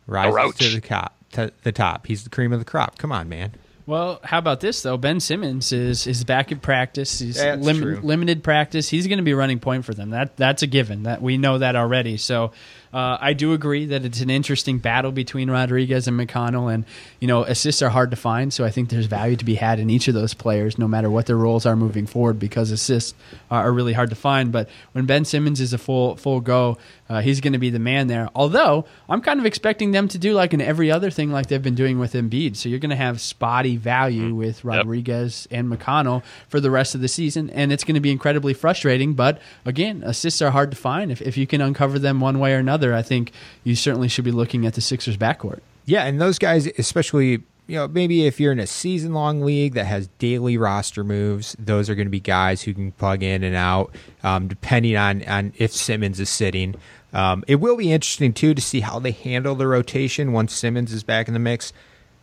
rises 0.07 0.55
to 0.57 0.69
the 0.75 0.81
top 0.81 1.13
to 1.31 1.51
the 1.63 1.71
top. 1.71 2.07
He's 2.07 2.23
the 2.23 2.29
cream 2.29 2.51
of 2.53 2.59
the 2.59 2.65
crop. 2.65 2.97
Come 2.97 3.11
on 3.11 3.29
man 3.29 3.51
Well, 3.87 4.19
how 4.23 4.39
about 4.39 4.61
this 4.61 4.81
though? 4.81 4.97
Ben 4.97 5.19
Simmons 5.19 5.71
is 5.71 6.07
is 6.07 6.23
back 6.23 6.51
in 6.51 6.59
practice. 6.59 7.19
He's 7.19 7.39
lim- 7.39 8.01
limited 8.01 8.43
practice. 8.43 8.89
He's 8.89 9.05
going 9.05 9.19
to 9.19 9.23
be 9.23 9.35
running 9.35 9.59
point 9.59 9.85
for 9.85 9.93
them. 9.93 10.09
That 10.09 10.35
that's 10.37 10.63
a 10.63 10.67
given. 10.67 11.03
That 11.03 11.21
we 11.21 11.37
know 11.37 11.59
that 11.59 11.75
already. 11.75 12.17
So 12.17 12.51
uh, 12.91 13.17
I 13.21 13.33
do 13.33 13.53
agree 13.53 13.87
that 13.87 14.03
it's 14.03 14.21
an 14.21 14.31
interesting 14.31 14.79
battle 14.79 15.11
between 15.11 15.51
Rodriguez 15.51 16.07
and 16.07 16.19
McConnell, 16.19 16.73
and 16.73 16.85
you 17.19 17.27
know 17.27 17.43
assists 17.43 17.83
are 17.83 17.89
hard 17.89 18.09
to 18.09 18.17
find. 18.17 18.51
So 18.51 18.65
I 18.65 18.71
think 18.71 18.89
there's 18.89 19.05
value 19.05 19.35
to 19.35 19.45
be 19.45 19.55
had 19.55 19.79
in 19.79 19.91
each 19.91 20.07
of 20.07 20.15
those 20.15 20.33
players, 20.33 20.79
no 20.79 20.87
matter 20.87 21.09
what 21.09 21.27
their 21.27 21.37
roles 21.37 21.67
are 21.67 21.75
moving 21.75 22.07
forward, 22.07 22.39
because 22.39 22.71
assists 22.71 23.13
are, 23.51 23.65
are 23.65 23.71
really 23.71 23.93
hard 23.93 24.09
to 24.09 24.15
find. 24.15 24.51
But 24.51 24.67
when 24.93 25.05
Ben 25.05 25.25
Simmons 25.25 25.61
is 25.61 25.73
a 25.73 25.77
full 25.77 26.15
full 26.15 26.41
go, 26.41 26.79
uh, 27.07 27.21
he's 27.21 27.41
going 27.41 27.53
to 27.53 27.59
be 27.59 27.69
the 27.69 27.79
man 27.79 28.07
there. 28.07 28.29
Although 28.33 28.85
I'm 29.07 29.21
kind 29.21 29.39
of 29.39 29.45
expecting 29.45 29.91
them 29.91 30.07
to 30.09 30.17
do 30.17 30.33
like 30.33 30.53
in 30.53 30.61
every 30.61 30.91
other 30.91 31.11
thing, 31.11 31.31
like 31.31 31.47
they've 31.47 31.61
been 31.61 31.75
doing 31.75 31.99
with 31.99 32.13
Embiid. 32.13 32.55
So 32.55 32.69
you're 32.69 32.79
going 32.79 32.89
to 32.89 32.95
have 32.95 33.21
spotty 33.21 33.77
value 33.77 34.33
with 34.33 34.63
Rodriguez 34.63 35.47
and 35.51 35.71
McConnell 35.71 36.23
for 36.47 36.59
the 36.59 36.71
rest 36.71 36.95
of 36.95 37.01
the 37.01 37.07
season, 37.07 37.49
and 37.51 37.71
it's 37.71 37.83
going 37.83 37.95
to 37.95 38.01
be 38.01 38.11
incredibly 38.11 38.53
frustrating. 38.53 39.13
But 39.13 39.39
again, 39.65 40.01
assists 40.03 40.41
are 40.41 40.51
hard 40.51 40.71
to 40.71 40.77
find. 40.77 41.11
If 41.11 41.21
if 41.21 41.37
you 41.37 41.45
can 41.45 41.61
uncover 41.61 41.99
them 41.99 42.19
one 42.19 42.39
way 42.39 42.53
or 42.53 42.57
another, 42.57 42.93
I 42.93 43.01
think 43.01 43.31
you 43.63 43.75
certainly 43.75 44.07
should 44.07 44.25
be 44.25 44.31
looking 44.31 44.65
at 44.65 44.73
the 44.73 44.81
Sixers 44.81 45.17
backcourt. 45.17 45.59
Yeah, 45.85 46.05
and 46.05 46.19
those 46.19 46.39
guys, 46.39 46.67
especially, 46.79 47.43
you 47.67 47.75
know, 47.75 47.87
maybe 47.87 48.27
if 48.27 48.39
you're 48.39 48.51
in 48.51 48.59
a 48.59 48.67
season 48.67 49.13
long 49.13 49.41
league 49.41 49.73
that 49.73 49.85
has 49.85 50.07
daily 50.19 50.57
roster 50.57 51.03
moves, 51.03 51.55
those 51.57 51.89
are 51.89 51.95
going 51.95 52.05
to 52.05 52.11
be 52.11 52.19
guys 52.19 52.61
who 52.61 52.73
can 52.73 52.91
plug 52.91 53.23
in 53.23 53.43
and 53.43 53.55
out, 53.55 53.93
um, 54.23 54.47
depending 54.47 54.95
on, 54.95 55.23
on 55.23 55.53
if 55.57 55.71
Simmons 55.71 56.19
is 56.19 56.29
sitting. 56.29 56.75
Um, 57.13 57.43
it 57.47 57.55
will 57.55 57.77
be 57.77 57.91
interesting, 57.91 58.33
too, 58.33 58.53
to 58.53 58.61
see 58.61 58.81
how 58.81 58.99
they 58.99 59.11
handle 59.11 59.55
the 59.55 59.67
rotation 59.67 60.31
once 60.31 60.53
Simmons 60.53 60.93
is 60.93 61.03
back 61.03 61.27
in 61.27 61.33
the 61.33 61.39
mix, 61.39 61.73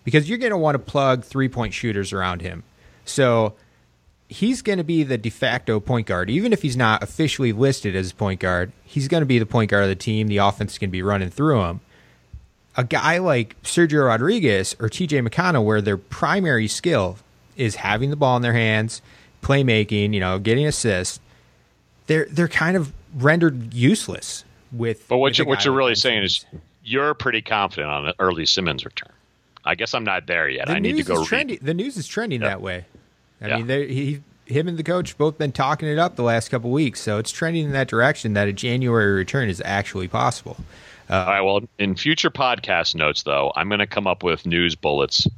because 0.05 0.29
you're 0.29 0.39
going 0.39 0.51
to 0.51 0.59
want 0.59 0.75
to 0.75 0.79
plug 0.79 1.25
three 1.25 1.49
point 1.49 1.75
shooters 1.75 2.13
around 2.13 2.43
him. 2.43 2.63
So 3.05 3.55
he's 4.29 4.63
going 4.63 4.79
to 4.79 4.85
be 4.85 5.03
the 5.03 5.19
de 5.19 5.31
facto 5.31 5.81
point 5.81 6.07
guard. 6.07 6.31
Even 6.31 6.53
if 6.53 6.63
he's 6.63 6.77
not 6.77 7.03
officially 7.03 7.53
listed 7.53 7.97
as 7.97 8.13
a 8.13 8.15
point 8.15 8.39
guard, 8.39 8.71
he's 8.85 9.09
going 9.09 9.23
to 9.23 9.27
be 9.27 9.39
the 9.39 9.47
point 9.47 9.71
guard 9.71 9.83
of 9.85 9.89
the 9.89 9.97
team. 9.97 10.29
The 10.29 10.37
offense 10.37 10.73
is 10.73 10.79
going 10.79 10.91
to 10.91 10.93
be 10.93 11.03
running 11.03 11.31
through 11.31 11.63
him 11.63 11.81
a 12.77 12.85
guy 12.85 13.19
like 13.19 13.61
Sergio 13.63 14.07
Rodriguez 14.07 14.75
or 14.81 14.89
TJ 14.89 15.27
McConnell, 15.27 15.65
where 15.65 15.81
their 15.81 15.97
primary 15.99 16.69
skill 16.69 17.19
is 17.57 17.77
having 17.77 18.11
the 18.11 18.17
ball 18.17 18.37
in 18.37 18.43
their 18.43 18.53
hands, 18.55 19.03
playmaking, 19.43 20.15
you 20.15 20.21
know, 20.21 20.39
getting 20.39 20.67
assists, 20.67 21.21
they're 22.07 22.27
they're 22.31 22.49
kind 22.49 22.77
of 22.77 22.93
rendered 23.17 23.75
useless 23.75 24.45
with. 24.73 25.07
But 25.09 25.19
what 25.19 25.31
with 25.33 25.39
you, 25.39 25.45
what 25.47 25.65
you're 25.65 25.75
really 25.75 25.95
saying 25.95 26.23
is 26.25 26.45
you're 26.85 27.15
pretty 27.15 27.43
confident 27.43 27.89
on 27.91 28.07
an 28.09 28.15
early 28.19 28.47
Simmons 28.47 28.85
return. 28.85 29.11
I 29.65 29.75
guess 29.77 29.95
I'm 29.95 30.05
not 30.05 30.27
there 30.27 30.49
yet. 30.49 30.67
the 30.67 30.75
I 30.75 30.79
need 30.81 30.97
to 30.97 31.05
go 31.05 31.25
trending. 31.25 31.59
The 31.63 31.75
news 31.75 31.97
is 31.97 32.07
trending 32.09 32.41
Yeah. 32.41 32.49
that 32.49 32.63
way. 32.63 32.85
I 33.41 33.49
Yeah. 33.49 33.57
mean, 33.59 33.67
they- 33.69 33.87
he, 33.93 34.21
him 34.47 34.67
and 34.67 34.77
the 34.77 34.83
coach 34.83 35.17
both 35.17 35.39
been 35.39 35.53
talking 35.53 35.89
it 35.89 35.99
up 35.99 36.17
the 36.17 36.23
last 36.25 36.49
couple 36.49 36.71
weeks, 36.71 37.01
so 37.01 37.19
it's 37.19 37.31
trending 37.31 37.67
in 37.67 37.73
that 37.73 37.87
direction 37.87 38.33
that 38.35 38.49
a 38.49 38.53
January 38.53 39.13
return 39.13 39.49
is 39.49 39.63
actually 39.65 40.09
possible. 40.09 40.57
All 41.13 41.27
right. 41.27 41.43
Well, 41.43 41.61
in 41.79 41.95
future 41.95 42.31
podcast 42.31 42.95
notes, 42.95 43.25
though, 43.25 43.53
I'm 43.55 43.69
going 43.69 43.81
to 43.81 43.87
come 43.87 44.07
up 44.07 44.23
with 44.23 44.47
news 44.47 44.75
bullets 44.77 45.29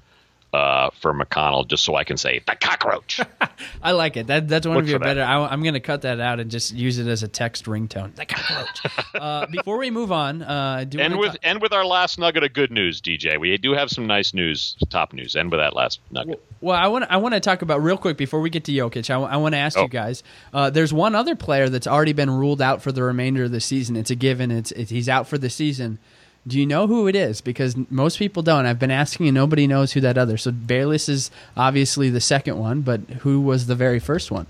uh, 0.54 0.90
for 1.00 1.12
McConnell 1.12 1.66
just 1.66 1.84
so 1.84 1.96
I 1.96 2.04
can 2.04 2.16
say 2.16 2.40
the 2.46 2.54
cockroach. 2.56 3.20
I 3.82 3.92
like 3.92 4.16
it. 4.16 4.28
That 4.28 4.48
that's 4.48 4.66
one 4.66 4.76
Look 4.76 4.84
of 4.84 4.88
your 4.88 4.98
better. 4.98 5.22
I, 5.22 5.52
am 5.52 5.62
going 5.62 5.74
to 5.74 5.80
cut 5.80 6.02
that 6.02 6.20
out 6.20 6.40
and 6.40 6.50
just 6.50 6.72
use 6.72 6.98
it 6.98 7.06
as 7.06 7.22
a 7.22 7.28
text 7.28 7.64
ringtone. 7.64 8.14
The 8.14 8.26
cockroach. 8.26 9.04
uh, 9.14 9.46
before 9.46 9.78
we 9.78 9.90
move 9.90 10.12
on, 10.12 10.42
uh, 10.42 10.84
do 10.88 11.00
and 11.00 11.14
wanna 11.14 11.20
with 11.20 11.32
ta- 11.32 11.38
and 11.42 11.60
with 11.60 11.72
our 11.72 11.84
last 11.84 12.18
nugget 12.18 12.44
of 12.44 12.52
good 12.52 12.70
news, 12.70 13.00
DJ, 13.00 13.38
we 13.38 13.56
do 13.58 13.72
have 13.72 13.90
some 13.90 14.06
nice 14.06 14.32
news, 14.32 14.76
top 14.90 15.12
news. 15.12 15.36
End 15.36 15.50
with 15.50 15.60
that 15.60 15.74
last 15.74 16.00
nugget. 16.10 16.42
Well, 16.60 16.76
I 16.76 16.86
want 16.86 17.04
I 17.10 17.16
want 17.18 17.34
to 17.34 17.40
talk 17.40 17.62
about 17.62 17.82
real 17.82 17.98
quick 17.98 18.16
before 18.16 18.40
we 18.40 18.48
get 18.48 18.64
to 18.64 18.72
Jokic. 18.72 19.10
I, 19.10 19.36
want 19.36 19.54
to 19.54 19.58
ask 19.58 19.76
Oh. 19.76 19.82
you 19.82 19.88
guys. 19.88 20.22
Uh, 20.52 20.70
there's 20.70 20.92
one 20.92 21.14
other 21.14 21.34
player 21.36 21.68
that's 21.68 21.86
already 21.86 22.12
been 22.12 22.30
ruled 22.30 22.62
out 22.62 22.80
for 22.80 22.92
the 22.92 23.02
remainder 23.02 23.44
of 23.44 23.50
the 23.50 23.60
season. 23.60 23.96
It's 23.96 24.10
a 24.10 24.14
given. 24.14 24.50
It's, 24.50 24.72
it's 24.72 24.90
he's 24.90 25.08
out 25.08 25.26
for 25.28 25.36
the 25.36 25.50
season. 25.50 25.98
Do 26.46 26.58
you 26.60 26.66
know 26.66 26.86
who 26.86 27.08
it 27.08 27.16
is? 27.16 27.40
Because 27.40 27.74
most 27.90 28.18
people 28.18 28.42
don't. 28.42 28.66
I've 28.66 28.78
been 28.78 28.90
asking 28.90 29.28
and 29.28 29.34
nobody 29.34 29.66
knows 29.66 29.92
who 29.92 30.00
that 30.02 30.18
other. 30.18 30.36
So 30.36 30.52
Bayless 30.52 31.08
is 31.08 31.30
obviously 31.56 32.10
the 32.10 32.20
second 32.20 32.58
one, 32.58 32.82
but 32.82 33.00
who 33.20 33.40
was 33.40 33.66
the 33.66 33.74
very 33.74 33.98
first 33.98 34.30
one? 34.30 34.46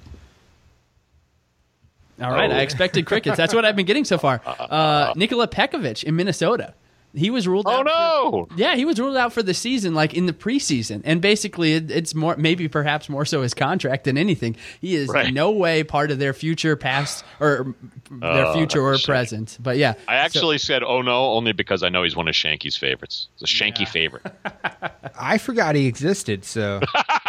All 2.20 2.30
right, 2.30 2.50
Oh. 2.50 2.54
I 2.54 2.60
expected 2.60 3.06
crickets. 3.06 3.36
That's 3.36 3.54
what 3.54 3.64
I've 3.64 3.76
been 3.76 3.86
getting 3.86 4.04
so 4.04 4.18
far. 4.18 4.40
Uh, 4.74 5.12
Nikola 5.16 5.46
Pekovic 5.48 6.02
in 6.04 6.16
Minnesota. 6.16 6.74
He 7.16 7.30
was 7.30 7.46
ruled 7.46 7.66
out 7.68 7.86
Oh 7.86 7.90
out. 7.90 8.32
no! 8.32 8.46
For, 8.50 8.54
yeah, 8.56 8.74
he 8.74 8.84
was 8.84 8.98
ruled 8.98 9.16
out 9.16 9.32
for 9.32 9.42
the 9.42 9.54
season, 9.54 9.94
like 9.94 10.14
in 10.14 10.26
the 10.26 10.32
preseason, 10.32 11.02
and 11.04 11.20
basically, 11.20 11.74
it, 11.74 11.90
it's 11.90 12.14
more, 12.14 12.34
maybe 12.36 12.66
perhaps 12.68 13.08
more 13.08 13.24
so 13.24 13.42
his 13.42 13.54
contract 13.54 14.04
than 14.04 14.18
anything. 14.18 14.56
He 14.80 14.94
is 14.96 15.08
Right. 15.08 15.32
no 15.32 15.50
way 15.52 15.84
part 15.84 16.10
of 16.10 16.18
their 16.18 16.32
future, 16.32 16.74
past 16.76 17.24
or 17.40 17.74
their 18.10 18.46
Oh, 18.46 18.54
future 18.54 18.80
or 18.82 18.92
that's 18.92 19.02
a 19.02 19.06
shame. 19.06 19.12
present. 19.14 19.58
But 19.60 19.76
yeah, 19.76 19.94
I 20.08 20.16
so- 20.16 20.24
actually 20.24 20.58
said, 20.58 20.82
"Oh 20.82 21.02
no," 21.02 21.26
only 21.32 21.52
because 21.52 21.82
I 21.82 21.88
know 21.88 22.02
he's 22.02 22.16
one 22.16 22.26
of 22.28 22.34
Shanky's 22.34 22.76
favorites. 22.76 23.28
It's 23.40 23.42
a 23.42 23.46
Shanky 23.54 23.86
favorite, 23.86 24.24
I 25.18 25.38
forgot 25.38 25.74
he 25.76 25.86
existed, 25.86 26.44
so 26.44 26.80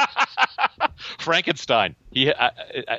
Frankenstein. 1.26 1.96
He, 2.12 2.32
I, 2.32 2.48
I- 2.48 2.52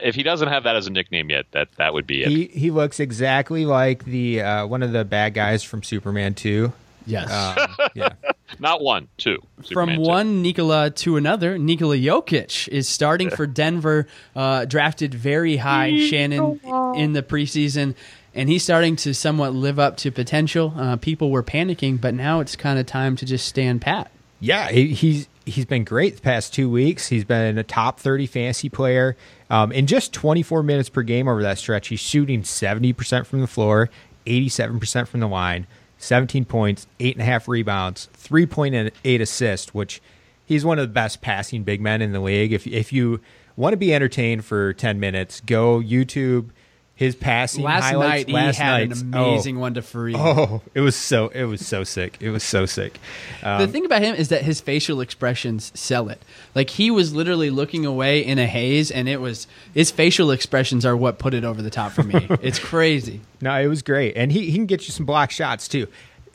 if 0.03 0.15
he 0.15 0.23
doesn't 0.23 0.49
have 0.49 0.65
that 0.65 0.77
as 0.77 0.87
a 0.87 0.91
nickname 0.91 1.31
yet, 1.31 1.47
that 1.53 1.69
that 1.77 1.95
would 1.95 2.07
be 2.07 2.23
it. 2.23 2.29
he 2.29 2.45
he 2.47 2.71
looks 2.71 3.01
exactly 3.01 3.65
like 3.65 4.05
the 4.05 4.43
uh, 4.43 4.67
one 4.67 4.83
of 4.83 4.93
the 4.93 5.05
bad 5.05 5.33
guys 5.35 5.63
from 5.63 5.83
Superman 5.83 6.35
Two. 6.35 6.73
Yes. 7.07 7.31
Um, 7.33 7.89
yeah. 7.95 8.11
Not 8.59 8.83
one, 8.83 9.09
two. 9.17 9.39
From 9.73 9.91
two. 9.95 10.01
one 10.01 10.43
Nikola 10.43 10.91
to 10.91 11.17
another, 11.17 11.57
Nikola 11.57 11.97
Jokic 11.97 12.67
is 12.69 12.89
starting 12.89 13.31
for 13.31 13.47
Denver, 13.47 14.07
uh, 14.35 14.65
drafted 14.65 15.15
very 15.15 15.57
high, 15.57 15.97
Shannon, 16.09 16.61
in 16.97 17.13
the 17.13 17.23
preseason. 17.23 17.95
And 18.35 18.49
he's 18.49 18.63
starting 18.65 18.97
to 18.97 19.15
somewhat 19.15 19.55
live 19.55 19.79
up 19.79 19.97
to 19.99 20.11
potential. 20.11 20.75
Uh, 20.77 20.97
people 20.97 21.31
were 21.31 21.43
panicking, 21.43 22.01
but 22.01 22.13
now 22.13 22.41
it's 22.41 22.55
kind 22.57 22.79
of 22.79 22.87
time 22.87 23.17
to 23.17 23.25
just 23.25 23.47
stand 23.47 23.81
pat. 23.83 24.11
Yeah, 24.41 24.69
he, 24.71 24.89
he's 24.89 25.27
he's 25.47 25.65
been 25.65 25.85
great 25.85 26.17
the 26.17 26.23
past 26.23 26.53
two 26.53 26.69
weeks. 26.69 27.09
He's 27.09 27.25
been 27.25 27.57
a 27.57 27.63
top 27.63 27.99
thirty 28.01 28.27
fantasy 28.27 28.69
player. 28.69 29.17
Um, 29.49 29.73
in 29.73 29.87
just 29.87 30.13
twenty 30.13 30.43
four 30.43 30.63
minutes 30.63 30.89
per 30.89 31.03
game 31.03 31.29
over 31.29 31.43
that 31.43 31.59
stretch, 31.59 31.89
he's 31.89 32.01
shooting 32.01 32.45
seventy 32.45 32.93
percent 32.93 33.27
from 33.27 33.41
the 33.41 33.47
floor, 33.47 33.89
eighty 34.27 34.49
seven 34.49 34.79
percent 34.79 35.09
from 35.09 35.21
the 35.21 35.29
line, 35.29 35.67
seventeen 35.99 36.45
points, 36.45 36.87
eight 37.01 37.15
and 37.15 37.23
a 37.23 37.25
half 37.25 37.49
rebounds, 37.49 38.11
three 38.13 38.45
point 38.45 38.93
eight 39.05 39.21
assists, 39.21 39.73
which 39.73 40.03
he's 40.45 40.65
one 40.65 40.79
of 40.79 40.83
the 40.87 40.93
best 40.93 41.23
passing 41.23 41.63
big 41.63 41.81
men 41.81 42.03
in 42.03 42.13
the 42.13 42.21
league. 42.21 42.53
If 42.53 42.67
if 42.67 42.93
you 42.93 43.21
want 43.57 43.73
to 43.73 43.79
be 43.79 43.95
entertained 43.95 44.45
for 44.45 44.73
ten 44.73 45.01
minutes, 45.01 45.41
go 45.41 45.81
YouTube 45.81 46.51
his 46.97 47.15
passing 47.15 47.63
Last 47.63 47.85
highlights. 47.85 48.27
night, 48.27 48.35
last 48.35 48.57
he 48.57 48.63
had 48.63 48.83
an 48.91 49.15
oh. 49.15 49.33
amazing 49.33 49.61
one 49.61 49.75
to 49.75 49.83
free. 49.83 50.15
Oh, 50.17 50.63
it 50.75 50.81
was 50.81 50.97
so 50.97 51.29
it 51.29 51.45
was 51.45 51.65
so 51.65 51.85
sick. 51.85 52.17
It 52.21 52.31
was 52.31 52.43
so 52.43 52.65
sick. 52.65 52.99
Um, 53.43 53.61
the 53.61 53.69
thing 53.69 53.85
about 53.85 54.01
him 54.01 54.15
is 54.15 54.31
that 54.31 54.43
his 54.43 54.63
facial 54.63 55.03
expressions 55.03 55.71
sell 55.79 56.09
it. 56.09 56.23
Like 56.55 56.71
he 56.71 56.91
was 56.91 57.15
literally 57.15 57.51
looking 57.51 57.85
away 57.85 58.25
in 58.25 58.39
a 58.39 58.47
haze, 58.47 58.91
and 58.91 59.11
it 59.11 59.21
was 59.21 59.47
his 59.75 59.91
facial 59.91 60.31
expressions 60.31 60.87
are 60.87 60.97
what 60.97 61.19
put 61.19 61.35
it 61.35 61.45
over 61.45 61.61
the 61.61 61.71
top 61.71 61.93
for 61.93 62.03
me. 62.03 62.27
it's 62.41 62.59
crazy. 62.59 63.21
No, 63.43 63.55
it 63.61 63.67
was 63.67 63.83
great, 63.83 64.17
and 64.17 64.33
he, 64.33 64.51
he 64.51 64.55
can 64.55 64.67
get 64.67 64.89
you 64.89 64.93
some 64.93 65.05
block 65.05 65.31
shots 65.31 65.69
too. 65.69 65.89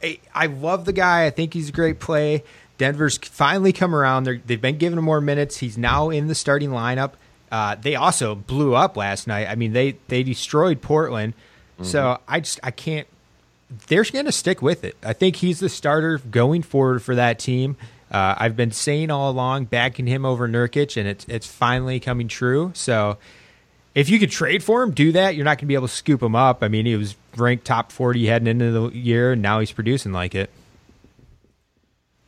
I, 0.03 0.19
I 0.33 0.45
love 0.45 0.85
the 0.85 0.93
guy. 0.93 1.25
I 1.25 1.31
think 1.31 1.55
he's 1.55 1.69
a 1.69 1.73
great 1.73 1.99
play. 1.99 2.43
Denver's 2.77 3.17
finally 3.17 3.73
come 3.73 3.95
around. 3.95 4.25
They're, 4.25 4.41
they've 4.45 4.61
been 4.61 4.77
giving 4.77 4.97
him 4.97 5.05
more 5.05 5.21
minutes. 5.21 5.57
He's 5.57 5.77
now 5.77 6.09
in 6.09 6.27
the 6.27 6.35
starting 6.35 6.69
lineup. 6.69 7.13
Uh, 7.51 7.75
they 7.75 7.95
also 7.95 8.33
blew 8.33 8.75
up 8.75 8.95
last 8.95 9.27
night. 9.27 9.47
I 9.47 9.55
mean, 9.55 9.73
they 9.73 9.97
they 10.07 10.23
destroyed 10.23 10.81
Portland. 10.81 11.33
So 11.83 12.19
I 12.27 12.41
just 12.41 12.59
I 12.63 12.71
can't. 12.71 13.07
They're 13.87 14.03
going 14.03 14.25
to 14.25 14.31
stick 14.31 14.61
with 14.61 14.83
it. 14.83 14.95
I 15.01 15.13
think 15.13 15.37
he's 15.37 15.59
the 15.59 15.69
starter 15.69 16.19
going 16.19 16.61
forward 16.61 17.01
for 17.01 17.15
that 17.15 17.39
team. 17.39 17.77
Uh, 18.11 18.35
I've 18.37 18.57
been 18.57 18.71
saying 18.71 19.09
all 19.09 19.31
along, 19.31 19.65
backing 19.65 20.05
him 20.05 20.25
over 20.25 20.47
Nurkic, 20.47 20.97
and 20.97 21.07
it's 21.07 21.25
it's 21.27 21.47
finally 21.47 21.99
coming 21.99 22.27
true. 22.27 22.71
So 22.75 23.17
if 23.95 24.09
you 24.09 24.19
could 24.19 24.31
trade 24.31 24.63
for 24.63 24.83
him, 24.83 24.91
do 24.91 25.11
that. 25.13 25.35
You're 25.35 25.45
not 25.45 25.57
going 25.57 25.59
to 25.59 25.65
be 25.67 25.73
able 25.75 25.87
to 25.87 25.93
scoop 25.93 26.21
him 26.21 26.35
up. 26.35 26.61
I 26.61 26.67
mean, 26.67 26.85
he 26.85 26.95
was 26.95 27.15
ranked 27.35 27.65
top 27.65 27.91
40 27.91 28.25
heading 28.27 28.47
into 28.47 28.71
the 28.71 28.89
year, 28.89 29.31
and 29.33 29.41
now 29.41 29.59
he's 29.59 29.71
producing 29.71 30.11
like 30.11 30.35
it. 30.35 30.49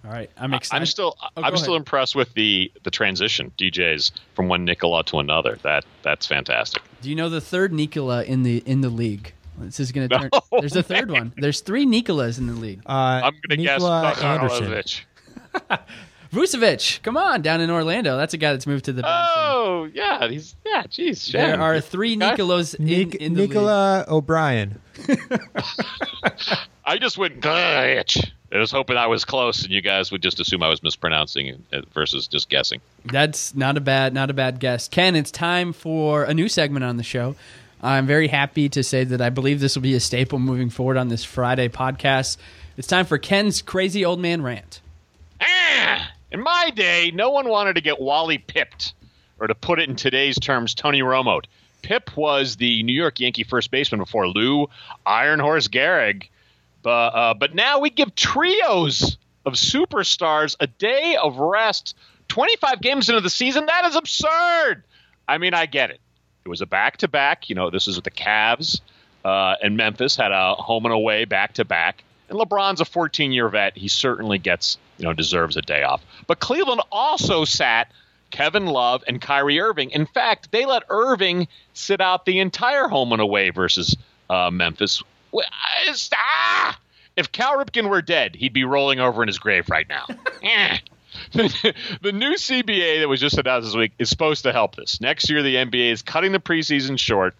All 0.05 0.11
right, 0.11 0.29
I'm 0.37 0.53
excited. 0.53 0.81
I'm 0.81 0.85
still 0.85 1.15
Oh, 1.21 1.41
I'm 1.43 1.55
still 1.55 1.73
ahead. 1.73 1.81
impressed 1.81 2.15
with 2.15 2.33
the 2.33 2.71
the 2.83 2.91
transition 2.91 3.51
DJs 3.57 4.11
from 4.35 4.47
one 4.49 4.65
Nikola 4.65 5.03
to 5.05 5.19
another. 5.19 5.57
That 5.63 5.85
that's 6.01 6.27
fantastic. 6.27 6.81
Do 7.01 7.09
you 7.09 7.15
know 7.15 7.29
the 7.29 7.39
third 7.41 7.71
Nikola 7.71 8.23
in 8.23 8.43
the 8.43 8.57
in 8.65 8.81
the 8.81 8.89
league? 8.89 9.33
This 9.59 9.79
is 9.79 9.91
going 9.91 10.09
to 10.09 10.17
turn. 10.17 10.29
No 10.33 10.59
There's 10.59 10.75
a 10.75 10.81
third 10.83 11.11
one. 11.11 11.31
There's 11.37 11.61
three 11.61 11.85
Nikolas 11.85 12.39
in 12.39 12.47
the 12.47 12.53
league. 12.53 12.81
Uh, 12.87 13.21
I'm 13.23 13.33
going 13.33 13.49
to 13.49 13.57
guess 13.57 13.79
Nikola 13.79 14.09
Anderson. 14.21 14.63
Anderson. 14.65 15.01
Vucevic, 16.33 17.03
come 17.03 17.15
on, 17.15 17.43
down 17.43 17.61
in 17.61 17.69
Orlando. 17.69 18.17
That's 18.17 18.33
a 18.33 18.37
guy 18.37 18.51
that's 18.53 18.65
moved 18.65 18.85
to 18.85 18.93
the 18.93 19.03
bench. 19.03 19.29
Oh 19.35 19.87
yeah, 19.93 20.27
he's 20.27 20.55
yeah. 20.65 20.81
Jeez, 20.83 21.31
there 21.31 21.61
are 21.61 21.79
three 21.79 22.15
Nikolas 22.15 22.73
in, 22.73 22.85
Nik- 22.85 23.15
in 23.15 23.35
the 23.35 23.41
league. 23.41 23.49
Nicola 23.51 24.03
O'Brien. 24.07 24.81
I 26.85 26.97
just 26.97 27.17
went 27.19 27.39
glitch. 27.39 28.31
I 28.53 28.59
was 28.59 28.71
hoping 28.71 28.97
I 28.97 29.07
was 29.07 29.25
close, 29.25 29.63
and 29.63 29.71
you 29.71 29.81
guys 29.81 30.11
would 30.11 30.21
just 30.21 30.39
assume 30.39 30.61
I 30.61 30.69
was 30.69 30.83
mispronouncing 30.83 31.65
it 31.71 31.87
versus 31.93 32.27
just 32.27 32.49
guessing. 32.49 32.81
That's 33.05 33.55
not 33.55 33.77
a 33.77 33.81
bad 33.81 34.13
not 34.13 34.29
a 34.29 34.33
bad 34.33 34.59
guess. 34.59 34.87
Ken, 34.87 35.15
it's 35.15 35.31
time 35.31 35.73
for 35.73 36.23
a 36.23 36.33
new 36.33 36.47
segment 36.47 36.85
on 36.85 36.97
the 36.97 37.03
show. 37.03 37.35
I'm 37.81 38.05
very 38.05 38.27
happy 38.27 38.69
to 38.69 38.83
say 38.83 39.03
that 39.03 39.21
I 39.21 39.29
believe 39.29 39.59
this 39.59 39.75
will 39.75 39.81
be 39.81 39.95
a 39.95 39.99
staple 39.99 40.39
moving 40.39 40.69
forward 40.69 40.97
on 40.97 41.09
this 41.09 41.23
Friday 41.23 41.67
podcast. 41.67 42.37
It's 42.77 42.87
time 42.87 43.05
for 43.05 43.17
Ken's 43.17 43.61
crazy 43.61 44.05
old 44.05 44.19
man 44.19 44.41
rant. 44.41 44.81
Ah! 45.41 46.11
In 46.31 46.41
my 46.41 46.71
day, 46.75 47.11
no 47.13 47.31
one 47.31 47.49
wanted 47.49 47.73
to 47.73 47.81
get 47.81 47.99
Wally 47.99 48.37
pipped, 48.37 48.93
or 49.39 49.47
to 49.47 49.55
put 49.55 49.79
it 49.79 49.89
in 49.89 49.95
today's 49.95 50.39
terms, 50.39 50.75
Tony 50.75 51.01
Romo. 51.01 51.41
Pipp 51.81 52.15
was 52.15 52.55
the 52.55 52.83
New 52.83 52.93
York 52.93 53.19
Yankee 53.19 53.43
first 53.43 53.69
baseman 53.71 53.99
before 53.99 54.27
Lou 54.27 54.69
Iron 55.05 55.39
Horse 55.39 55.67
Gehrig. 55.67 56.29
But, 56.83 56.89
uh, 57.15 57.33
but 57.33 57.55
now 57.55 57.79
we 57.79 57.89
give 57.89 58.13
trios 58.15 59.17
of 59.45 59.53
superstars 59.53 60.55
a 60.59 60.67
day 60.67 61.17
of 61.21 61.37
rest. 61.37 61.95
25 62.27 62.81
games 62.81 63.09
into 63.09 63.21
the 63.21 63.29
season, 63.29 63.65
that 63.65 63.85
is 63.85 63.95
absurd. 63.95 64.83
I 65.27 65.37
mean, 65.37 65.53
I 65.53 65.65
get 65.65 65.89
it. 65.89 65.99
It 66.45 66.49
was 66.49 66.61
a 66.61 66.65
back 66.65 66.97
to 66.97 67.07
back. 67.07 67.49
You 67.49 67.55
know, 67.55 67.69
this 67.69 67.87
is 67.87 67.95
with 67.95 68.03
the 68.03 68.11
Cavs 68.11 68.81
uh, 69.23 69.55
and 69.61 69.77
Memphis 69.77 70.15
had 70.15 70.31
a 70.31 70.55
home 70.55 70.85
and 70.85 70.93
away 70.93 71.25
back 71.25 71.53
to 71.53 71.65
back. 71.65 72.03
And 72.29 72.39
LeBron's 72.39 72.81
a 72.81 72.85
14 72.85 73.31
year 73.31 73.49
vet. 73.49 73.77
He 73.77 73.87
certainly 73.87 74.37
gets, 74.37 74.77
you 74.97 75.05
know, 75.05 75.13
deserves 75.13 75.57
a 75.57 75.61
day 75.61 75.83
off. 75.83 76.03
But 76.27 76.39
Cleveland 76.39 76.81
also 76.91 77.45
sat 77.45 77.91
Kevin 78.31 78.65
Love 78.65 79.03
and 79.07 79.21
Kyrie 79.21 79.59
Irving. 79.59 79.91
In 79.91 80.05
fact, 80.05 80.51
they 80.51 80.65
let 80.65 80.83
Irving 80.89 81.47
sit 81.73 82.01
out 82.01 82.25
the 82.25 82.39
entire 82.39 82.87
home 82.87 83.11
and 83.11 83.21
away 83.21 83.51
versus 83.51 83.95
uh, 84.29 84.49
Memphis. 84.51 85.03
Ah! 86.15 86.79
If 87.15 87.31
Cal 87.31 87.57
Ripken 87.57 87.89
were 87.89 88.01
dead, 88.01 88.35
he'd 88.35 88.53
be 88.53 88.63
rolling 88.63 88.99
over 88.99 89.21
in 89.21 89.27
his 89.27 89.39
grave 89.39 89.69
right 89.69 89.87
now. 89.87 90.05
Eh. 90.43 90.77
the 91.31 92.11
new 92.11 92.33
CBA 92.33 92.99
that 92.99 93.07
was 93.07 93.21
just 93.21 93.37
announced 93.37 93.67
this 93.67 93.75
week 93.75 93.93
is 93.97 94.09
supposed 94.09 94.43
to 94.43 94.51
help 94.51 94.75
this. 94.75 94.99
Next 94.99 95.29
year, 95.29 95.41
the 95.41 95.55
NBA 95.55 95.91
is 95.91 96.01
cutting 96.01 96.33
the 96.33 96.39
preseason 96.39 96.99
short 96.99 97.33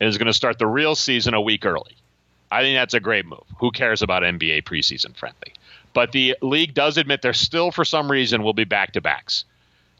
and 0.00 0.08
is 0.08 0.18
going 0.18 0.26
to 0.26 0.34
start 0.34 0.58
the 0.58 0.66
real 0.66 0.94
season 0.94 1.32
a 1.32 1.40
week 1.40 1.64
early. 1.64 1.96
I 2.50 2.60
think 2.60 2.76
that's 2.76 2.92
a 2.92 3.00
great 3.00 3.24
move. 3.24 3.44
Who 3.58 3.70
cares 3.70 4.02
about 4.02 4.22
NBA 4.22 4.64
preseason, 4.64 5.16
frankly? 5.16 5.54
But 5.94 6.12
the 6.12 6.36
league 6.42 6.74
does 6.74 6.98
admit 6.98 7.22
there 7.22 7.32
still, 7.32 7.70
for 7.70 7.84
some 7.84 8.10
reason, 8.10 8.42
will 8.42 8.52
be 8.52 8.64
back 8.64 8.92
to 8.92 9.00
backs. 9.00 9.44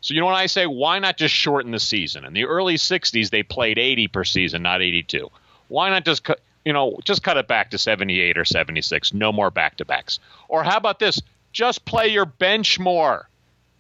So, 0.03 0.15
you 0.15 0.21
know 0.21 0.27
what 0.27 0.35
I 0.35 0.47
say? 0.47 0.67
Why 0.67 0.99
not 0.99 1.17
just 1.17 1.35
shorten 1.35 1.71
the 1.71 1.79
season? 1.79 2.25
In 2.25 2.35
the 2.35 2.45
early 2.45 2.75
60s, 2.75 3.31
they 3.31 3.43
played 3.43 3.79
80 3.79 4.09
per 4.09 4.25
season, 4.25 4.63
not 4.63 4.83
82. 4.83 5.31
Why 5.69 5.89
not 5.89 6.05
just 6.05 6.25
cut, 6.25 6.41
you 6.65 6.73
know, 6.73 6.99
just 7.05 7.23
cut 7.23 7.37
it 7.37 7.49
back 7.49 7.71
to 7.71 7.79
78 7.79 8.39
or 8.39 8.45
76? 8.45 9.15
No 9.15 9.33
more 9.33 9.51
back 9.51 9.77
to 9.77 9.85
backs. 9.85 10.19
Or 10.49 10.63
how 10.63 10.77
about 10.77 10.99
this? 10.99 11.21
Just 11.53 11.85
play 11.85 12.09
your 12.09 12.27
bench 12.27 12.79
more. 12.79 13.29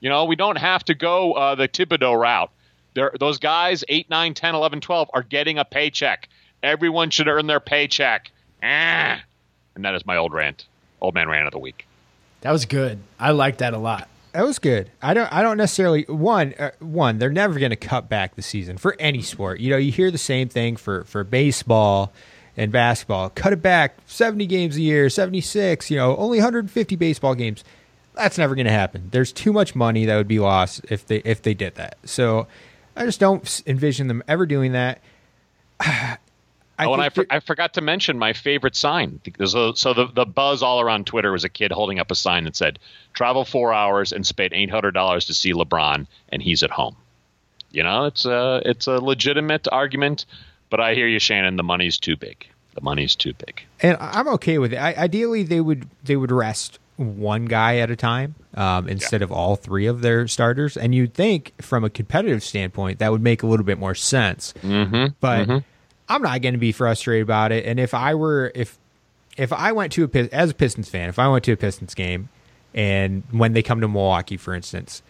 You 0.00 0.08
know, 0.08 0.24
we 0.24 0.36
don't 0.36 0.58
have 0.58 0.84
to 0.86 0.94
go 0.94 1.32
uh, 1.34 1.54
the 1.54 1.68
Thibodeau 1.68 2.18
route. 2.20 2.50
There, 2.94 3.12
those 3.18 3.38
guys, 3.38 3.84
8, 3.88 4.10
9, 4.10 4.34
10, 4.34 4.54
11, 4.54 4.80
12, 4.80 5.10
are 5.14 5.22
getting 5.22 5.58
a 5.58 5.64
paycheck. 5.64 6.28
Everyone 6.62 7.10
should 7.10 7.28
earn 7.28 7.46
their 7.46 7.60
paycheck. 7.60 8.30
Ah. 8.62 9.20
And 9.74 9.84
that 9.84 9.94
is 9.94 10.04
my 10.04 10.16
old 10.16 10.32
rant, 10.32 10.66
old 11.00 11.14
man 11.14 11.28
rant 11.28 11.46
of 11.46 11.52
the 11.52 11.58
week. 11.58 11.86
That 12.42 12.50
was 12.50 12.66
good. 12.66 12.98
I 13.18 13.30
like 13.30 13.58
that 13.58 13.72
a 13.72 13.78
lot. 13.78 14.08
That 14.32 14.44
was 14.44 14.58
good. 14.58 14.90
I 15.00 15.14
don't. 15.14 15.30
I 15.32 15.42
don't 15.42 15.58
necessarily. 15.58 16.04
One. 16.04 16.54
Uh, 16.58 16.70
one. 16.80 17.18
They're 17.18 17.30
never 17.30 17.58
going 17.58 17.70
to 17.70 17.76
cut 17.76 18.08
back 18.08 18.34
the 18.34 18.42
season 18.42 18.78
for 18.78 18.96
any 18.98 19.20
sport. 19.20 19.60
You 19.60 19.70
know, 19.70 19.76
you 19.76 19.92
hear 19.92 20.10
the 20.10 20.18
same 20.18 20.48
thing 20.48 20.76
for 20.76 21.04
for 21.04 21.22
baseball 21.22 22.12
and 22.56 22.70
basketball. 22.72 23.30
Cut 23.30 23.52
it 23.52 23.62
back 23.62 23.96
seventy 24.06 24.46
games 24.46 24.76
a 24.76 24.82
year, 24.82 25.08
seventy 25.10 25.40
six. 25.40 25.90
You 25.90 25.96
know, 25.96 26.16
only 26.16 26.38
one 26.38 26.44
hundred 26.44 26.60
and 26.60 26.70
fifty 26.70 26.96
baseball 26.96 27.34
games. 27.34 27.64
That's 28.14 28.36
never 28.36 28.54
going 28.54 28.66
to 28.66 28.72
happen. 28.72 29.08
There's 29.10 29.32
too 29.32 29.52
much 29.52 29.74
money 29.74 30.04
that 30.04 30.16
would 30.16 30.28
be 30.28 30.38
lost 30.38 30.82
if 30.90 31.06
they 31.06 31.18
if 31.18 31.42
they 31.42 31.54
did 31.54 31.76
that. 31.76 31.96
So, 32.04 32.46
I 32.96 33.04
just 33.04 33.20
don't 33.20 33.62
envision 33.66 34.08
them 34.08 34.22
ever 34.28 34.46
doing 34.46 34.72
that. 34.72 35.00
I 36.78 36.86
oh, 36.86 36.94
and 36.94 37.02
I, 37.02 37.10
for, 37.10 37.26
I 37.30 37.40
forgot 37.40 37.74
to 37.74 37.80
mention 37.80 38.18
my 38.18 38.32
favorite 38.32 38.74
sign. 38.74 39.20
A- 39.38 39.46
so 39.46 39.72
the, 39.72 40.08
the 40.12 40.24
buzz 40.24 40.62
all 40.62 40.80
around 40.80 41.06
Twitter 41.06 41.30
was 41.30 41.44
a 41.44 41.48
kid 41.48 41.70
holding 41.70 41.98
up 41.98 42.10
a 42.10 42.14
sign 42.14 42.44
that 42.44 42.56
said, 42.56 42.78
"Travel 43.12 43.44
four 43.44 43.72
hours 43.72 44.12
and 44.12 44.26
spend 44.26 44.52
eight 44.52 44.70
hundred 44.70 44.92
dollars 44.92 45.26
to 45.26 45.34
see 45.34 45.52
LeBron, 45.52 46.06
and 46.30 46.42
he's 46.42 46.62
at 46.62 46.70
home." 46.70 46.96
You 47.70 47.82
know, 47.82 48.06
it's 48.06 48.24
a 48.24 48.62
it's 48.64 48.86
a 48.86 48.98
legitimate 48.98 49.68
argument, 49.70 50.24
but 50.72 50.80
I 50.80 50.94
hear 50.94 51.06
you, 51.06 51.18
Shannon. 51.18 51.56
The 51.56 51.62
money's 51.62 51.98
too 51.98 52.16
big. 52.16 52.48
The 52.74 52.80
money's 52.80 53.14
too 53.14 53.34
big. 53.34 53.62
and 53.82 53.98
I'm 54.00 54.26
okay 54.28 54.56
with 54.56 54.72
it. 54.72 54.78
I, 54.78 54.94
ideally, 54.94 55.42
they 55.42 55.60
would 55.60 55.86
they 56.02 56.16
would 56.16 56.32
rest 56.32 56.78
one 56.96 57.44
guy 57.44 57.76
at 57.76 57.90
a 57.90 57.96
time 57.96 58.34
um, 58.54 58.88
instead 58.88 59.20
of 59.20 59.30
all 59.30 59.54
three 59.54 59.86
of 59.86 60.00
their 60.00 60.26
starters. 60.28 60.78
And 60.78 60.94
you'd 60.94 61.12
think, 61.12 61.52
from 61.60 61.84
a 61.84 61.90
competitive 61.90 62.42
standpoint, 62.42 63.00
that 63.00 63.12
would 63.12 63.20
make 63.20 63.42
a 63.42 63.46
little 63.46 63.66
bit 63.66 63.78
more 63.78 63.94
sense. 63.94 64.54
Mm-hmm. 64.62 65.08
But 65.20 65.62
I'm 66.08 66.22
not 66.22 66.40
going 66.40 66.54
to 66.54 66.58
be 66.58 66.72
frustrated 66.72 67.24
about 67.24 67.52
it. 67.52 67.66
And 67.66 67.78
if 67.78 67.92
I 67.92 68.14
were 68.14 68.50
if 68.54 68.78
if 69.36 69.52
I 69.52 69.72
went 69.72 69.92
to 69.92 70.04
a 70.04 70.34
as 70.34 70.50
a 70.50 70.54
Pistons 70.54 70.88
fan, 70.88 71.10
if 71.10 71.18
I 71.18 71.28
went 71.28 71.44
to 71.44 71.52
a 71.52 71.56
Pistons 71.58 71.92
game, 71.94 72.30
and 72.72 73.24
when 73.30 73.52
they 73.52 73.62
come 73.62 73.82
to 73.82 73.88
Milwaukee, 73.88 74.38
for 74.38 74.54
instance, 74.54 75.02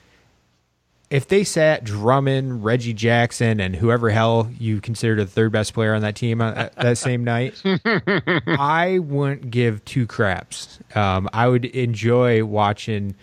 if 1.12 1.28
they 1.28 1.44
sat 1.44 1.84
Drummond, 1.84 2.64
Reggie 2.64 2.94
Jackson, 2.94 3.60
and 3.60 3.76
whoever 3.76 4.08
hell 4.08 4.50
you 4.58 4.80
considered 4.80 5.18
the 5.18 5.26
third 5.26 5.52
best 5.52 5.74
player 5.74 5.92
on 5.92 6.00
that 6.00 6.16
team 6.16 6.40
uh, 6.40 6.70
that 6.80 6.96
same 6.96 7.22
night, 7.22 7.60
I 8.46 8.98
wouldn't 8.98 9.50
give 9.50 9.84
two 9.84 10.06
craps. 10.06 10.78
Um, 10.94 11.28
I 11.34 11.48
would 11.48 11.66
enjoy 11.66 12.46
watching 12.46 13.14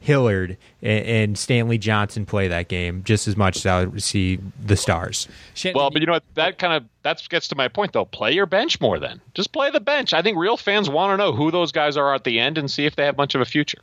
Hilliard 0.00 0.56
and, 0.80 1.06
and, 1.06 1.38
Stanley 1.38 1.76
Johnson 1.76 2.24
play 2.24 2.48
that 2.48 2.68
game 2.68 3.02
just 3.04 3.28
as 3.28 3.36
much 3.36 3.56
as 3.56 3.66
I 3.66 3.84
would 3.84 4.02
see 4.02 4.38
the 4.62 4.76
Stars. 4.76 5.28
Well, 5.74 5.90
but 5.90 6.00
you 6.00 6.06
know 6.06 6.12
what? 6.12 6.24
That 6.34 6.58
kind 6.58 6.72
of 6.72 6.84
that 7.02 7.26
gets 7.28 7.48
to 7.48 7.56
my 7.56 7.68
point 7.68 7.92
though. 7.92 8.06
Play 8.06 8.32
your 8.32 8.46
bench 8.46 8.80
more 8.80 8.98
then. 8.98 9.20
Just 9.34 9.52
play 9.52 9.70
the 9.70 9.80
bench. 9.80 10.14
I 10.14 10.22
think 10.22 10.38
real 10.38 10.56
fans 10.56 10.88
want 10.88 11.12
to 11.12 11.16
know 11.18 11.32
who 11.32 11.50
those 11.50 11.72
guys 11.72 11.98
are 11.98 12.14
at 12.14 12.24
the 12.24 12.40
end 12.40 12.56
and 12.56 12.70
see 12.70 12.86
if 12.86 12.96
they 12.96 13.04
have 13.04 13.18
much 13.18 13.34
of 13.34 13.42
a 13.42 13.46
future. 13.46 13.80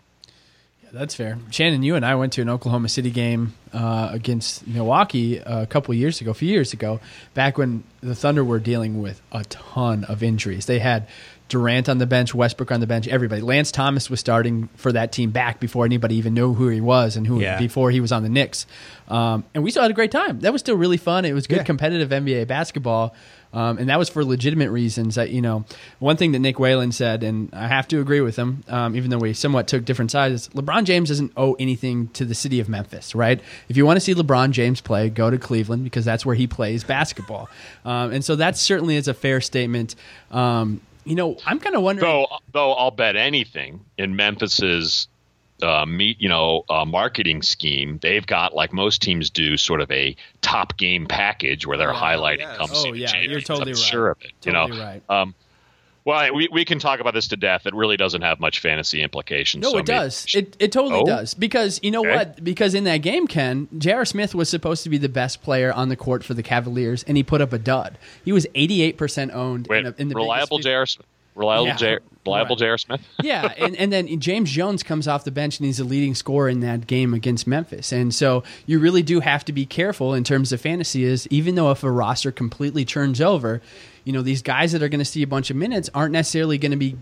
That's 0.93 1.15
fair. 1.15 1.37
Shannon, 1.51 1.83
you 1.83 1.95
and 1.95 2.05
I 2.05 2.15
went 2.15 2.33
to 2.33 2.41
an 2.41 2.49
Oklahoma 2.49 2.89
City 2.89 3.11
game 3.11 3.53
uh, 3.71 4.09
against 4.11 4.67
Milwaukee 4.67 5.37
a 5.37 5.65
couple 5.65 5.93
years 5.93 6.19
ago, 6.19 6.31
a 6.31 6.33
few 6.33 6.49
years 6.49 6.73
ago, 6.73 6.99
back 7.33 7.57
when 7.57 7.83
the 8.01 8.15
Thunder 8.15 8.43
were 8.43 8.59
dealing 8.59 9.01
with 9.01 9.21
a 9.31 9.45
ton 9.45 10.03
of 10.03 10.21
injuries. 10.21 10.65
They 10.65 10.79
had 10.79 11.07
Durant 11.51 11.89
on 11.89 11.97
the 11.97 12.05
bench, 12.05 12.33
Westbrook 12.33 12.71
on 12.71 12.79
the 12.79 12.87
bench, 12.87 13.07
everybody. 13.07 13.41
Lance 13.41 13.71
Thomas 13.71 14.09
was 14.09 14.19
starting 14.19 14.69
for 14.75 14.91
that 14.93 15.11
team 15.11 15.31
back 15.31 15.59
before 15.59 15.85
anybody 15.85 16.15
even 16.15 16.33
knew 16.33 16.53
who 16.53 16.69
he 16.69 16.79
was 16.79 17.17
and 17.17 17.27
who 17.27 17.41
yeah. 17.41 17.59
before 17.59 17.91
he 17.91 17.99
was 17.99 18.11
on 18.11 18.23
the 18.23 18.29
Knicks. 18.29 18.65
Um, 19.09 19.43
and 19.53 19.63
we 19.63 19.69
still 19.71 19.81
had 19.81 19.91
a 19.91 19.93
great 19.93 20.11
time. 20.11 20.39
That 20.39 20.53
was 20.53 20.61
still 20.61 20.77
really 20.77 20.95
fun. 20.95 21.25
It 21.25 21.33
was 21.33 21.45
good 21.45 21.57
yeah. 21.57 21.63
competitive 21.63 22.09
NBA 22.09 22.47
basketball. 22.47 23.13
Um, 23.53 23.77
and 23.77 23.89
that 23.89 23.99
was 23.99 24.07
for 24.07 24.23
legitimate 24.23 24.71
reasons. 24.71 25.15
That 25.15 25.31
you 25.31 25.41
know, 25.41 25.65
one 25.99 26.15
thing 26.15 26.31
that 26.31 26.39
Nick 26.39 26.57
Whalen 26.57 26.93
said, 26.93 27.21
and 27.21 27.49
I 27.53 27.67
have 27.67 27.85
to 27.89 27.99
agree 27.99 28.21
with 28.21 28.37
him, 28.37 28.63
um, 28.69 28.95
even 28.95 29.09
though 29.09 29.17
we 29.17 29.33
somewhat 29.33 29.67
took 29.67 29.83
different 29.83 30.11
sides. 30.11 30.47
LeBron 30.49 30.85
James 30.85 31.09
doesn't 31.09 31.33
owe 31.35 31.55
anything 31.55 32.07
to 32.09 32.23
the 32.23 32.33
city 32.33 32.61
of 32.61 32.69
Memphis, 32.69 33.13
right? 33.13 33.41
If 33.67 33.75
you 33.75 33.85
want 33.85 33.97
to 33.97 34.01
see 34.01 34.15
LeBron 34.15 34.51
James 34.51 34.79
play, 34.79 35.09
go 35.09 35.29
to 35.29 35.37
Cleveland 35.37 35.83
because 35.83 36.05
that's 36.05 36.25
where 36.25 36.35
he 36.35 36.47
plays 36.47 36.85
basketball. 36.85 37.49
Um, 37.83 38.13
and 38.13 38.23
so 38.23 38.37
that 38.37 38.57
certainly 38.57 38.95
is 38.95 39.09
a 39.09 39.13
fair 39.13 39.41
statement. 39.41 39.95
Um, 40.31 40.79
you 41.05 41.15
know, 41.15 41.37
I'm 41.45 41.59
kind 41.59 41.75
of 41.75 41.81
wondering. 41.81 42.09
Though, 42.09 42.27
though 42.51 42.73
I'll 42.73 42.91
bet 42.91 43.15
anything 43.15 43.85
in 43.97 44.15
Memphis's 44.15 45.07
uh, 45.61 45.85
meet, 45.85 46.21
you 46.21 46.29
know, 46.29 46.63
uh, 46.69 46.85
marketing 46.85 47.41
scheme, 47.41 47.99
they've 48.01 48.25
got 48.25 48.53
like 48.53 48.73
most 48.73 49.01
teams 49.01 49.29
do, 49.29 49.57
sort 49.57 49.81
of 49.81 49.91
a 49.91 50.15
top 50.41 50.77
game 50.77 51.05
package 51.07 51.65
where 51.65 51.77
they're 51.77 51.93
oh, 51.93 51.97
highlighting 51.97 52.39
yes. 52.39 52.57
come 52.57 52.69
oh, 52.73 52.93
yeah, 52.93 53.19
you're 53.21 53.41
totally 53.41 53.71
I'm 53.71 53.75
right. 53.75 53.77
Sure 53.77 54.09
of 54.09 54.21
it. 54.21 54.31
Totally 54.41 54.71
you 54.71 54.77
know, 54.77 54.83
right. 54.83 55.03
Um, 55.09 55.35
well, 56.03 56.33
we, 56.33 56.47
we 56.51 56.65
can 56.65 56.79
talk 56.79 56.99
about 56.99 57.13
this 57.13 57.27
to 57.29 57.37
death. 57.37 57.65
It 57.65 57.75
really 57.75 57.97
doesn't 57.97 58.21
have 58.21 58.39
much 58.39 58.59
fantasy 58.59 59.01
implications. 59.03 59.63
No, 59.63 59.71
so 59.71 59.77
it 59.77 59.85
does. 59.85 60.25
It, 60.33 60.57
it 60.59 60.71
totally 60.71 61.01
oh? 61.01 61.05
does. 61.05 61.33
Because 61.33 61.79
you 61.83 61.91
know 61.91 62.01
okay. 62.01 62.15
what? 62.15 62.43
Because 62.43 62.73
in 62.73 62.85
that 62.85 62.97
game, 62.97 63.27
Ken, 63.27 63.67
J.R. 63.77 64.05
Smith 64.05 64.33
was 64.33 64.49
supposed 64.49 64.83
to 64.83 64.89
be 64.89 64.97
the 64.97 65.09
best 65.09 65.43
player 65.43 65.71
on 65.71 65.89
the 65.89 65.95
court 65.95 66.23
for 66.23 66.33
the 66.33 66.43
Cavaliers, 66.43 67.03
and 67.03 67.17
he 67.17 67.23
put 67.23 67.41
up 67.41 67.53
a 67.53 67.59
dud. 67.59 67.97
He 68.25 68.31
was 68.31 68.47
88% 68.55 69.33
owned 69.33 69.67
Wait, 69.67 69.79
in, 69.79 69.87
a, 69.87 69.95
in 69.97 70.07
the 70.09 70.15
reliable 70.15 70.59
J.R. 70.59 70.85
Smith. 70.85 71.05
Reliable 71.35 71.67
yeah. 71.67 71.75
J. 71.75 71.97
Reliable 72.25 72.55
right. 72.55 72.59
J.R. 72.59 72.77
Smith. 72.77 73.01
yeah, 73.23 73.53
and, 73.57 73.75
and 73.77 73.93
then 73.93 74.19
James 74.19 74.51
Jones 74.51 74.83
comes 74.83 75.07
off 75.07 75.23
the 75.23 75.31
bench 75.31 75.59
and 75.59 75.65
he's 75.65 75.79
a 75.79 75.83
leading 75.83 76.13
scorer 76.13 76.49
in 76.49 76.59
that 76.59 76.87
game 76.87 77.13
against 77.13 77.47
Memphis. 77.47 77.91
And 77.91 78.13
so 78.13 78.43
you 78.65 78.79
really 78.79 79.01
do 79.01 79.21
have 79.21 79.45
to 79.45 79.53
be 79.53 79.65
careful 79.65 80.13
in 80.13 80.23
terms 80.23 80.51
of 80.51 80.59
fantasy. 80.59 81.03
Is 81.03 81.27
even 81.27 81.55
though 81.55 81.71
if 81.71 81.83
a 81.83 81.91
roster 81.91 82.31
completely 82.31 82.85
turns 82.85 83.21
over, 83.21 83.61
you 84.03 84.13
know 84.13 84.21
these 84.21 84.41
guys 84.41 84.71
that 84.71 84.81
are 84.83 84.89
going 84.89 84.99
to 84.99 85.05
see 85.05 85.23
a 85.23 85.27
bunch 85.27 85.49
of 85.49 85.55
minutes 85.55 85.89
aren't 85.93 86.13
necessarily 86.13 86.57
going 86.57 86.71
to 86.71 86.77
be 86.77 86.97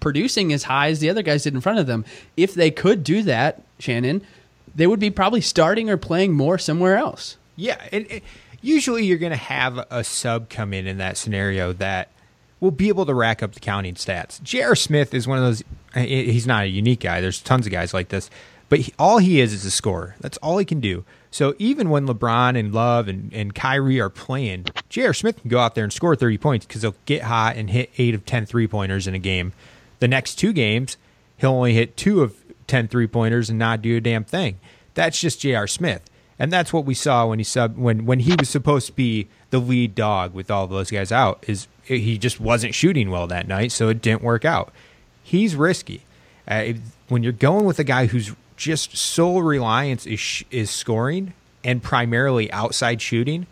producing 0.00 0.52
as 0.52 0.64
high 0.64 0.88
as 0.88 1.00
the 1.00 1.08
other 1.08 1.22
guys 1.22 1.44
did 1.44 1.54
in 1.54 1.60
front 1.60 1.78
of 1.78 1.86
them. 1.86 2.04
If 2.36 2.54
they 2.54 2.70
could 2.70 3.04
do 3.04 3.22
that, 3.22 3.62
Shannon, 3.78 4.22
they 4.74 4.86
would 4.86 5.00
be 5.00 5.10
probably 5.10 5.40
starting 5.40 5.88
or 5.88 5.96
playing 5.96 6.32
more 6.32 6.58
somewhere 6.58 6.96
else. 6.96 7.36
Yeah, 7.56 7.80
and, 7.92 8.06
and 8.10 8.20
usually 8.60 9.04
you're 9.04 9.18
going 9.18 9.30
to 9.30 9.36
have 9.36 9.78
a 9.90 10.02
sub 10.04 10.48
come 10.48 10.74
in 10.74 10.86
in 10.86 10.98
that 10.98 11.16
scenario 11.16 11.72
that 11.74 12.08
will 12.60 12.70
be 12.70 12.88
able 12.88 13.06
to 13.06 13.14
rack 13.14 13.42
up 13.42 13.52
the 13.52 13.60
counting 13.60 13.94
stats. 13.94 14.42
J.R. 14.42 14.74
Smith 14.76 15.14
is 15.14 15.26
one 15.26 15.38
of 15.38 15.44
those. 15.44 15.62
He's 15.94 16.46
not 16.46 16.64
a 16.64 16.68
unique 16.68 17.00
guy. 17.00 17.20
There's 17.20 17.40
tons 17.40 17.66
of 17.66 17.72
guys 17.72 17.92
like 17.92 18.08
this, 18.08 18.30
but 18.68 18.80
he, 18.80 18.94
all 18.98 19.18
he 19.18 19.40
is 19.40 19.52
is 19.52 19.64
a 19.64 19.70
scorer. 19.70 20.16
That's 20.20 20.38
all 20.38 20.58
he 20.58 20.64
can 20.64 20.80
do. 20.80 21.04
So 21.32 21.54
even 21.58 21.88
when 21.88 22.06
LeBron 22.06 22.58
and 22.58 22.74
Love 22.74 23.08
and, 23.08 23.32
and 23.32 23.54
Kyrie 23.54 23.98
are 24.00 24.10
playing, 24.10 24.66
J.R. 24.90 25.14
Smith 25.14 25.40
can 25.40 25.48
go 25.48 25.58
out 25.58 25.74
there 25.74 25.82
and 25.82 25.92
score 25.92 26.14
30 26.14 26.36
points 26.36 26.66
because 26.66 26.82
he'll 26.82 26.94
get 27.06 27.22
hot 27.22 27.56
and 27.56 27.70
hit 27.70 27.90
eight 27.96 28.14
of 28.14 28.26
10 28.26 28.44
three 28.44 28.68
pointers 28.68 29.06
in 29.06 29.14
a 29.14 29.18
game. 29.18 29.54
The 29.98 30.08
next 30.08 30.34
two 30.34 30.52
games, 30.52 30.98
he'll 31.38 31.52
only 31.52 31.72
hit 31.72 31.96
two 31.96 32.22
of 32.22 32.36
10 32.66 32.86
three 32.86 33.06
pointers 33.06 33.48
and 33.48 33.58
not 33.58 33.80
do 33.80 33.96
a 33.96 34.00
damn 34.00 34.24
thing. 34.24 34.60
That's 34.92 35.18
just 35.18 35.40
J.R. 35.40 35.66
Smith. 35.66 36.02
And 36.38 36.52
that's 36.52 36.70
what 36.72 36.84
we 36.84 36.94
saw 36.94 37.26
when 37.26 37.38
he 37.38 37.44
sub 37.44 37.78
when 37.78 38.04
when 38.04 38.20
he 38.20 38.34
was 38.38 38.48
supposed 38.48 38.86
to 38.88 38.92
be 38.92 39.28
the 39.50 39.58
lead 39.58 39.94
dog 39.94 40.34
with 40.34 40.50
all 40.50 40.66
those 40.66 40.90
guys 40.90 41.12
out 41.12 41.44
is 41.46 41.68
he 41.84 42.18
just 42.18 42.40
wasn't 42.40 42.74
shooting 42.74 43.10
well 43.10 43.26
that 43.28 43.46
night, 43.46 43.72
so 43.72 43.88
it 43.88 44.02
didn't 44.02 44.22
work 44.22 44.44
out. 44.44 44.72
He's 45.22 45.54
risky. 45.54 46.04
Uh, 46.48 46.72
when 47.08 47.22
you're 47.22 47.32
going 47.32 47.64
with 47.64 47.78
a 47.78 47.84
guy 47.84 48.06
whose 48.06 48.32
just 48.62 48.96
sole 48.96 49.42
reliance 49.42 50.06
is 50.06 50.44
is 50.52 50.70
scoring 50.70 51.34
and 51.64 51.82
primarily 51.82 52.50
outside 52.52 53.02
shooting, 53.02 53.48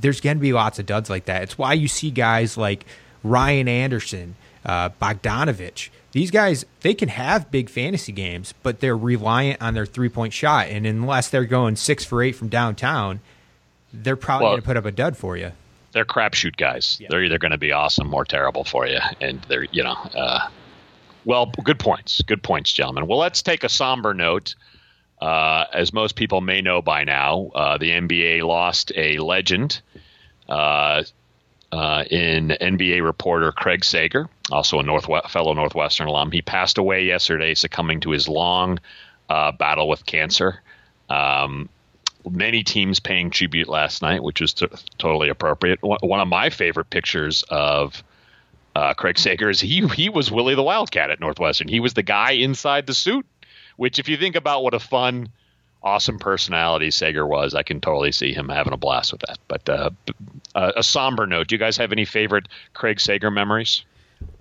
there's 0.00 0.20
going 0.20 0.36
to 0.36 0.40
be 0.40 0.52
lots 0.52 0.80
of 0.80 0.86
duds 0.86 1.08
like 1.08 1.26
that. 1.26 1.42
It's 1.42 1.56
why 1.56 1.74
you 1.74 1.86
see 1.86 2.10
guys 2.10 2.56
like 2.56 2.84
Ryan 3.22 3.68
Anderson, 3.68 4.34
uh, 4.66 4.90
Bogdanovich. 5.00 5.90
These 6.10 6.32
guys, 6.32 6.66
they 6.80 6.92
can 6.92 7.08
have 7.08 7.52
big 7.52 7.70
fantasy 7.70 8.10
games, 8.10 8.52
but 8.64 8.80
they're 8.80 8.96
reliant 8.96 9.62
on 9.62 9.74
their 9.74 9.86
three 9.86 10.08
point 10.08 10.32
shot. 10.32 10.66
And 10.66 10.86
unless 10.86 11.28
they're 11.28 11.44
going 11.44 11.76
six 11.76 12.04
for 12.04 12.20
eight 12.20 12.32
from 12.32 12.48
downtown, 12.48 13.20
they're 13.92 14.16
probably 14.16 14.46
well, 14.46 14.52
going 14.54 14.62
to 14.62 14.66
put 14.66 14.76
up 14.76 14.86
a 14.86 14.90
dud 14.90 15.16
for 15.16 15.36
you 15.36 15.52
they're 15.92 16.06
crapshoot 16.06 16.56
guys. 16.56 16.96
Yeah. 16.98 17.08
They're 17.10 17.22
either 17.22 17.38
going 17.38 17.50
to 17.50 17.58
be 17.58 17.70
awesome 17.70 18.14
or 18.14 18.24
terrible 18.24 18.64
for 18.64 18.86
you, 18.86 18.98
and 19.20 19.42
they're 19.48 19.64
you 19.64 19.84
know. 19.84 19.92
Uh, 19.92 20.48
well, 21.24 21.46
good 21.46 21.78
points. 21.78 22.22
Good 22.22 22.42
points, 22.42 22.72
gentlemen. 22.72 23.06
Well, 23.06 23.18
let's 23.18 23.42
take 23.42 23.64
a 23.64 23.68
somber 23.68 24.14
note. 24.14 24.54
Uh, 25.20 25.66
as 25.72 25.92
most 25.92 26.16
people 26.16 26.40
may 26.40 26.62
know 26.62 26.82
by 26.82 27.04
now, 27.04 27.50
uh, 27.54 27.78
the 27.78 27.90
NBA 27.90 28.42
lost 28.42 28.90
a 28.96 29.18
legend 29.18 29.80
uh, 30.48 31.04
uh, 31.70 32.04
in 32.10 32.48
NBA 32.48 33.04
reporter 33.04 33.52
Craig 33.52 33.84
Sager, 33.84 34.28
also 34.50 34.80
a 34.80 35.28
fellow 35.28 35.54
Northwestern 35.54 36.08
alum. 36.08 36.32
He 36.32 36.42
passed 36.42 36.76
away 36.76 37.04
yesterday, 37.04 37.54
succumbing 37.54 38.00
to 38.00 38.10
his 38.10 38.28
long 38.28 38.80
uh, 39.28 39.52
battle 39.52 39.88
with 39.88 40.04
cancer. 40.04 40.60
Um, 41.08 41.68
many 42.28 42.62
teams 42.62 43.00
paying 43.00 43.30
tribute 43.30 43.68
last 43.68 44.02
night, 44.02 44.22
which 44.22 44.40
was 44.40 44.54
t- 44.54 44.66
totally 44.98 45.28
appropriate. 45.28 45.78
One 45.82 46.20
of 46.20 46.28
my 46.28 46.50
favorite 46.50 46.90
pictures 46.90 47.44
of 47.48 48.02
uh, 48.74 48.94
Craig 48.94 49.18
Sager 49.18 49.50
is 49.50 49.60
he 49.60 49.86
he 49.88 50.08
was 50.08 50.30
Willie 50.30 50.54
the 50.54 50.62
Wildcat 50.62 51.10
at 51.10 51.20
Northwestern. 51.20 51.68
He 51.68 51.80
was 51.80 51.94
the 51.94 52.02
guy 52.02 52.32
inside 52.32 52.86
the 52.86 52.94
suit, 52.94 53.26
which 53.76 53.98
if 53.98 54.08
you 54.08 54.16
think 54.16 54.36
about 54.36 54.62
what 54.62 54.74
a 54.74 54.78
fun, 54.78 55.28
awesome 55.82 56.18
personality 56.18 56.90
Sager 56.90 57.26
was, 57.26 57.54
I 57.54 57.62
can 57.62 57.80
totally 57.80 58.12
see 58.12 58.32
him 58.32 58.48
having 58.48 58.72
a 58.72 58.78
blast 58.78 59.12
with 59.12 59.22
that. 59.22 59.38
But 59.48 59.68
uh, 59.68 59.90
a 60.54 60.82
somber 60.82 61.26
note. 61.26 61.48
Do 61.48 61.54
you 61.54 61.58
guys 61.58 61.76
have 61.76 61.92
any 61.92 62.04
favorite 62.04 62.48
Craig 62.74 63.00
Sager 63.00 63.30
memories? 63.30 63.84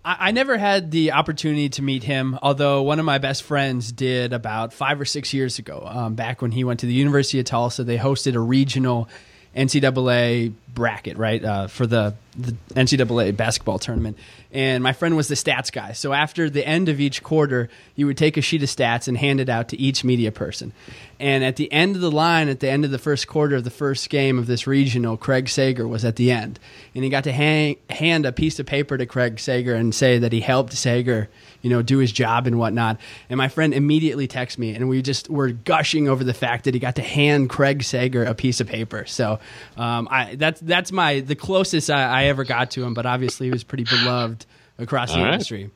I, 0.04 0.17
I 0.20 0.32
never 0.32 0.58
had 0.58 0.91
the 0.91 1.12
opportunity 1.12 1.70
to 1.70 1.82
meet 1.82 2.04
him, 2.04 2.38
although 2.41 2.82
one 2.84 3.00
of 3.00 3.06
my 3.06 3.17
best 3.17 3.44
friends 3.44 3.91
did 3.91 4.34
about 4.34 4.74
five 4.74 5.00
or 5.00 5.06
six 5.06 5.34
years 5.34 5.60
ago. 5.60 5.84
Um, 5.86 6.15
back 6.15 6.41
when 6.41 6.52
he 6.52 6.63
went 6.63 6.80
to 6.82 6.86
the 6.86 6.94
University 6.94 7.39
of 7.39 7.46
Tulsa, 7.46 7.84
they 7.84 7.98
hosted 7.98 8.36
a 8.36 8.39
regional 8.39 9.10
NCAA 9.56 10.54
bracket, 10.74 11.18
right, 11.18 11.44
uh, 11.44 11.68
for 11.68 11.86
the, 11.86 12.16
the 12.38 12.56
NCAA 12.74 13.36
basketball 13.36 13.80
tournament. 13.80 14.18
And 14.52 14.84
my 14.84 14.94
friend 14.94 15.16
was 15.16 15.28
the 15.28 15.36
stats 15.36 15.72
guy. 15.72 15.94
So 15.94 16.14
after 16.14 16.50
the 16.50 16.66
end 16.66 16.90
of 16.90 17.00
each 17.00 17.24
quarter, 17.24 17.70
you 17.96 18.06
would 18.06 18.18
take 18.18 18.38
a 18.38 18.42
sheet 18.42 18.64
of 18.64 18.70
stats 18.70 19.08
and 19.08 19.18
hand 19.18 19.40
it 19.40 19.50
out 19.50 19.70
to 19.70 19.80
each 19.80 20.04
media 20.04 20.32
person. 20.32 20.74
And 21.20 21.44
at 21.44 21.56
the 21.56 21.72
end 21.72 21.96
of 21.96 22.02
the 22.02 22.12
line, 22.12 22.50
at 22.50 22.60
the 22.60 22.70
end 22.70 22.84
of 22.84 22.92
the 22.92 22.98
first 22.98 23.28
quarter 23.28 23.56
of 23.56 23.64
the 23.64 23.70
first 23.70 24.10
game 24.10 24.38
of 24.40 24.48
this 24.48 24.68
regional, 24.68 25.18
Craig 25.18 25.50
Sager 25.50 25.88
was 25.88 26.04
at 26.04 26.16
the 26.16 26.32
end. 26.32 26.60
And 26.96 27.04
he 27.04 27.10
got 27.10 27.24
to 27.26 27.32
hang, 27.32 27.78
hand 27.90 28.26
a 28.26 28.32
piece 28.32 28.60
of 28.60 28.66
paper 28.66 28.98
to 28.98 29.06
Craig 29.06 29.40
Sager 29.40 29.76
and 29.76 29.94
say 29.94 30.18
that 30.20 30.34
he 30.34 30.42
helped 30.42 30.74
Sager 30.74 31.30
you 31.62 31.70
know, 31.70 31.82
do 31.82 32.00
his 32.00 32.12
job 32.12 32.48
and 32.48 32.58
whatnot. 32.58 33.00
And 33.30 33.38
my 33.38 33.48
friend 33.48 33.74
immediately 33.74 34.28
texted 34.28 34.58
me, 34.58 34.74
and 34.76 34.90
we 34.90 35.02
just 35.02 35.30
were 35.30 35.50
gushing 35.50 36.10
over 36.10 36.24
the 36.24 36.34
fact 36.34 36.66
that 36.66 36.74
he 36.74 36.80
got 36.80 36.96
to 36.96 37.02
hand 37.02 37.50
Craig 37.50 37.84
Sager 37.84 38.24
a 38.24 38.34
piece 38.34 38.60
of 38.60 38.68
paper. 38.68 39.06
So 39.06 39.40
um, 39.78 40.08
I, 40.12 40.36
that's 40.36 40.60
that's 40.62 40.91
my 40.91 41.19
the 41.19 41.36
closest 41.36 41.89
I, 41.89 42.04
I, 42.04 42.24
ever 42.26 42.43
got 42.43 42.71
to 42.71 42.84
him. 42.84 42.93
But 42.93 43.06
obviously, 43.06 43.47
he 43.47 43.52
was 43.52 43.63
pretty 43.63 43.84
beloved 43.84 44.45
across 44.78 45.12
All 45.12 45.17
the 45.17 45.24
right. 45.24 45.34
industry. 45.34 45.71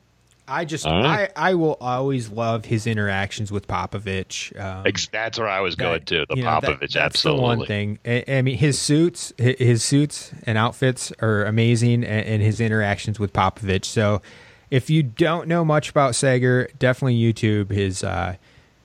I 0.48 0.64
just 0.64 0.84
right. 0.84 1.30
I, 1.36 1.50
I 1.50 1.54
will 1.54 1.76
always 1.80 2.28
love 2.30 2.64
his 2.64 2.86
interactions 2.86 3.50
with 3.50 3.66
Popovich. 3.66 4.58
Um, 4.58 4.84
that's 5.10 5.38
where 5.38 5.48
I 5.48 5.60
was 5.60 5.74
going 5.74 6.04
to 6.04 6.24
the 6.28 6.36
Popovich. 6.36 6.62
Know, 6.62 6.76
that, 6.76 6.96
absolutely, 6.96 7.40
the 7.40 7.46
one 7.46 7.66
thing. 7.66 7.98
I, 8.04 8.24
I, 8.28 8.42
mean, 8.42 8.56
his 8.56 8.78
suits, 8.78 9.32
his 9.38 9.82
suits 9.82 10.32
and 10.44 10.56
outfits 10.56 11.12
are 11.20 11.44
amazing, 11.44 12.04
and, 12.04 12.26
and 12.26 12.42
his 12.42 12.60
interactions 12.60 13.18
with 13.18 13.32
Popovich. 13.32 13.86
So 13.86 14.22
if 14.70 14.88
you 14.88 15.02
don't 15.02 15.48
know 15.48 15.64
much 15.64 15.90
about 15.90 16.14
Sager, 16.14 16.68
definitely 16.78 17.20
YouTube 17.20 17.70
his 17.70 18.04
uh, 18.04 18.36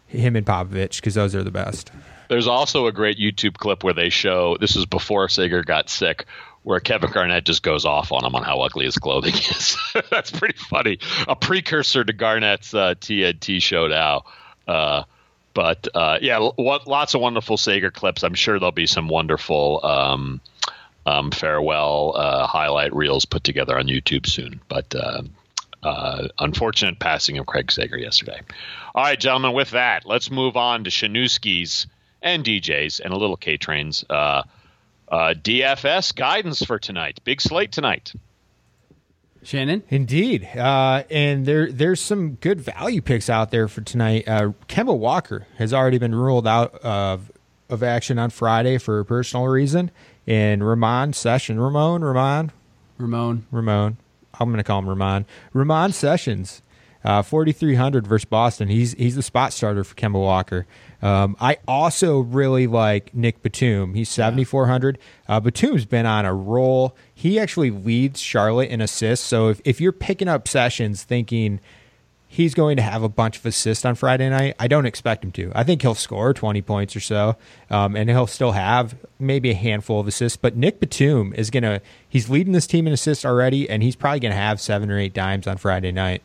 him 0.07 0.35
and 0.35 0.45
Popovich 0.45 0.97
because 0.97 1.13
those 1.13 1.35
are 1.35 1.43
the 1.43 1.51
best. 1.51 1.91
There's 2.31 2.47
also 2.47 2.87
a 2.87 2.93
great 2.93 3.17
YouTube 3.19 3.55
clip 3.55 3.83
where 3.83 3.93
they 3.93 4.07
show 4.07 4.55
this 4.57 4.77
is 4.77 4.85
before 4.85 5.27
Sager 5.27 5.63
got 5.63 5.89
sick, 5.89 6.27
where 6.63 6.79
Kevin 6.79 7.11
Garnett 7.11 7.43
just 7.43 7.61
goes 7.61 7.83
off 7.83 8.13
on 8.13 8.23
him 8.23 8.33
on 8.35 8.41
how 8.41 8.61
ugly 8.61 8.85
his 8.85 8.97
clothing 8.97 9.33
is. 9.49 9.75
That's 10.09 10.31
pretty 10.31 10.57
funny. 10.57 10.99
A 11.27 11.35
precursor 11.35 12.05
to 12.05 12.13
Garnett's 12.13 12.73
uh, 12.73 12.93
TNT 12.93 13.61
show 13.61 13.87
now. 13.87 14.23
Uh, 14.65 15.03
but 15.53 15.89
uh, 15.93 16.19
yeah, 16.21 16.37
lots 16.37 17.15
of 17.15 17.19
wonderful 17.19 17.57
Sager 17.57 17.91
clips. 17.91 18.23
I'm 18.23 18.33
sure 18.33 18.57
there'll 18.57 18.71
be 18.71 18.87
some 18.87 19.09
wonderful 19.09 19.85
um, 19.85 20.39
um, 21.05 21.31
farewell 21.31 22.13
uh, 22.15 22.47
highlight 22.47 22.95
reels 22.95 23.25
put 23.25 23.43
together 23.43 23.77
on 23.77 23.87
YouTube 23.87 24.25
soon. 24.25 24.61
But 24.69 24.95
uh, 24.95 25.23
uh, 25.83 26.29
unfortunate 26.39 26.97
passing 26.97 27.39
of 27.39 27.45
Craig 27.45 27.73
Sager 27.73 27.97
yesterday. 27.97 28.39
All 28.95 29.03
right, 29.03 29.19
gentlemen, 29.19 29.51
with 29.51 29.71
that, 29.71 30.05
let's 30.05 30.31
move 30.31 30.55
on 30.55 30.85
to 30.85 30.89
Shanuskis 30.89 31.87
and 32.21 32.43
DJs 32.43 33.01
and 33.03 33.13
a 33.13 33.17
little 33.17 33.37
K 33.37 33.57
Trains. 33.57 34.05
Uh, 34.09 34.43
uh, 35.07 35.33
DFS 35.33 36.15
guidance 36.15 36.63
for 36.63 36.79
tonight. 36.79 37.19
Big 37.23 37.41
slate 37.41 37.71
tonight. 37.71 38.13
Shannon, 39.43 39.83
indeed, 39.89 40.47
uh, 40.55 41.03
and 41.09 41.47
there 41.47 41.71
there's 41.71 41.99
some 41.99 42.35
good 42.35 42.61
value 42.61 43.01
picks 43.01 43.27
out 43.27 43.49
there 43.49 43.67
for 43.67 43.81
tonight. 43.81 44.27
Uh, 44.27 44.51
Kemba 44.69 44.95
Walker 44.95 45.47
has 45.57 45.73
already 45.73 45.97
been 45.97 46.13
ruled 46.13 46.47
out 46.47 46.75
of 46.75 47.31
of 47.67 47.81
action 47.81 48.19
on 48.19 48.29
Friday 48.29 48.77
for 48.77 48.99
a 48.99 49.05
personal 49.05 49.47
reason, 49.47 49.89
and 50.27 50.65
Ramon 50.65 51.13
Session, 51.13 51.59
Ramon, 51.59 52.03
Ramon, 52.03 52.51
Ramon, 52.99 53.47
Ramon. 53.49 53.97
I'm 54.39 54.49
going 54.49 54.57
to 54.57 54.63
call 54.63 54.79
him 54.79 54.89
Ramon. 54.89 55.25
Ramon 55.53 55.91
Sessions, 55.91 56.61
uh, 57.03 57.21
4,300 57.21 58.07
versus 58.07 58.25
Boston. 58.25 58.67
He's 58.67 58.93
he's 58.93 59.15
the 59.15 59.23
spot 59.23 59.53
starter 59.53 59.83
for 59.83 59.95
Kemba 59.95 60.13
Walker. 60.13 60.65
Um, 61.01 61.35
I 61.39 61.57
also 61.67 62.19
really 62.19 62.67
like 62.67 63.13
Nick 63.13 63.41
Batum. 63.41 63.95
He's 63.95 64.09
7,400. 64.09 64.99
Uh, 65.27 65.39
Batum's 65.39 65.85
been 65.85 66.05
on 66.05 66.25
a 66.25 66.33
roll. 66.33 66.95
He 67.13 67.39
actually 67.39 67.71
leads 67.71 68.19
Charlotte 68.19 68.69
in 68.69 68.81
assists. 68.81 69.25
So 69.25 69.49
if, 69.49 69.61
if 69.65 69.81
you're 69.81 69.91
picking 69.91 70.27
up 70.27 70.47
sessions 70.47 71.03
thinking 71.03 71.59
he's 72.27 72.53
going 72.53 72.77
to 72.77 72.81
have 72.81 73.03
a 73.03 73.09
bunch 73.09 73.37
of 73.37 73.45
assists 73.45 73.83
on 73.83 73.95
Friday 73.95 74.29
night, 74.29 74.55
I 74.59 74.67
don't 74.67 74.85
expect 74.85 75.23
him 75.23 75.31
to. 75.33 75.51
I 75.55 75.63
think 75.63 75.81
he'll 75.81 75.95
score 75.95 76.33
20 76.33 76.61
points 76.61 76.95
or 76.95 77.01
so, 77.01 77.35
um, 77.69 77.95
and 77.95 78.09
he'll 78.09 78.27
still 78.27 78.53
have 78.53 78.95
maybe 79.19 79.49
a 79.49 79.55
handful 79.55 79.99
of 79.99 80.07
assists. 80.07 80.37
But 80.37 80.55
Nick 80.55 80.79
Batum 80.79 81.33
is 81.33 81.49
going 81.49 81.63
to, 81.63 81.81
he's 82.07 82.29
leading 82.29 82.53
this 82.53 82.67
team 82.67 82.85
in 82.85 82.93
assists 82.93 83.25
already, 83.25 83.69
and 83.69 83.81
he's 83.81 83.95
probably 83.95 84.19
going 84.19 84.31
to 84.33 84.37
have 84.37 84.61
seven 84.61 84.91
or 84.91 84.99
eight 84.99 85.13
dimes 85.13 85.47
on 85.47 85.57
Friday 85.57 85.91
night. 85.91 86.21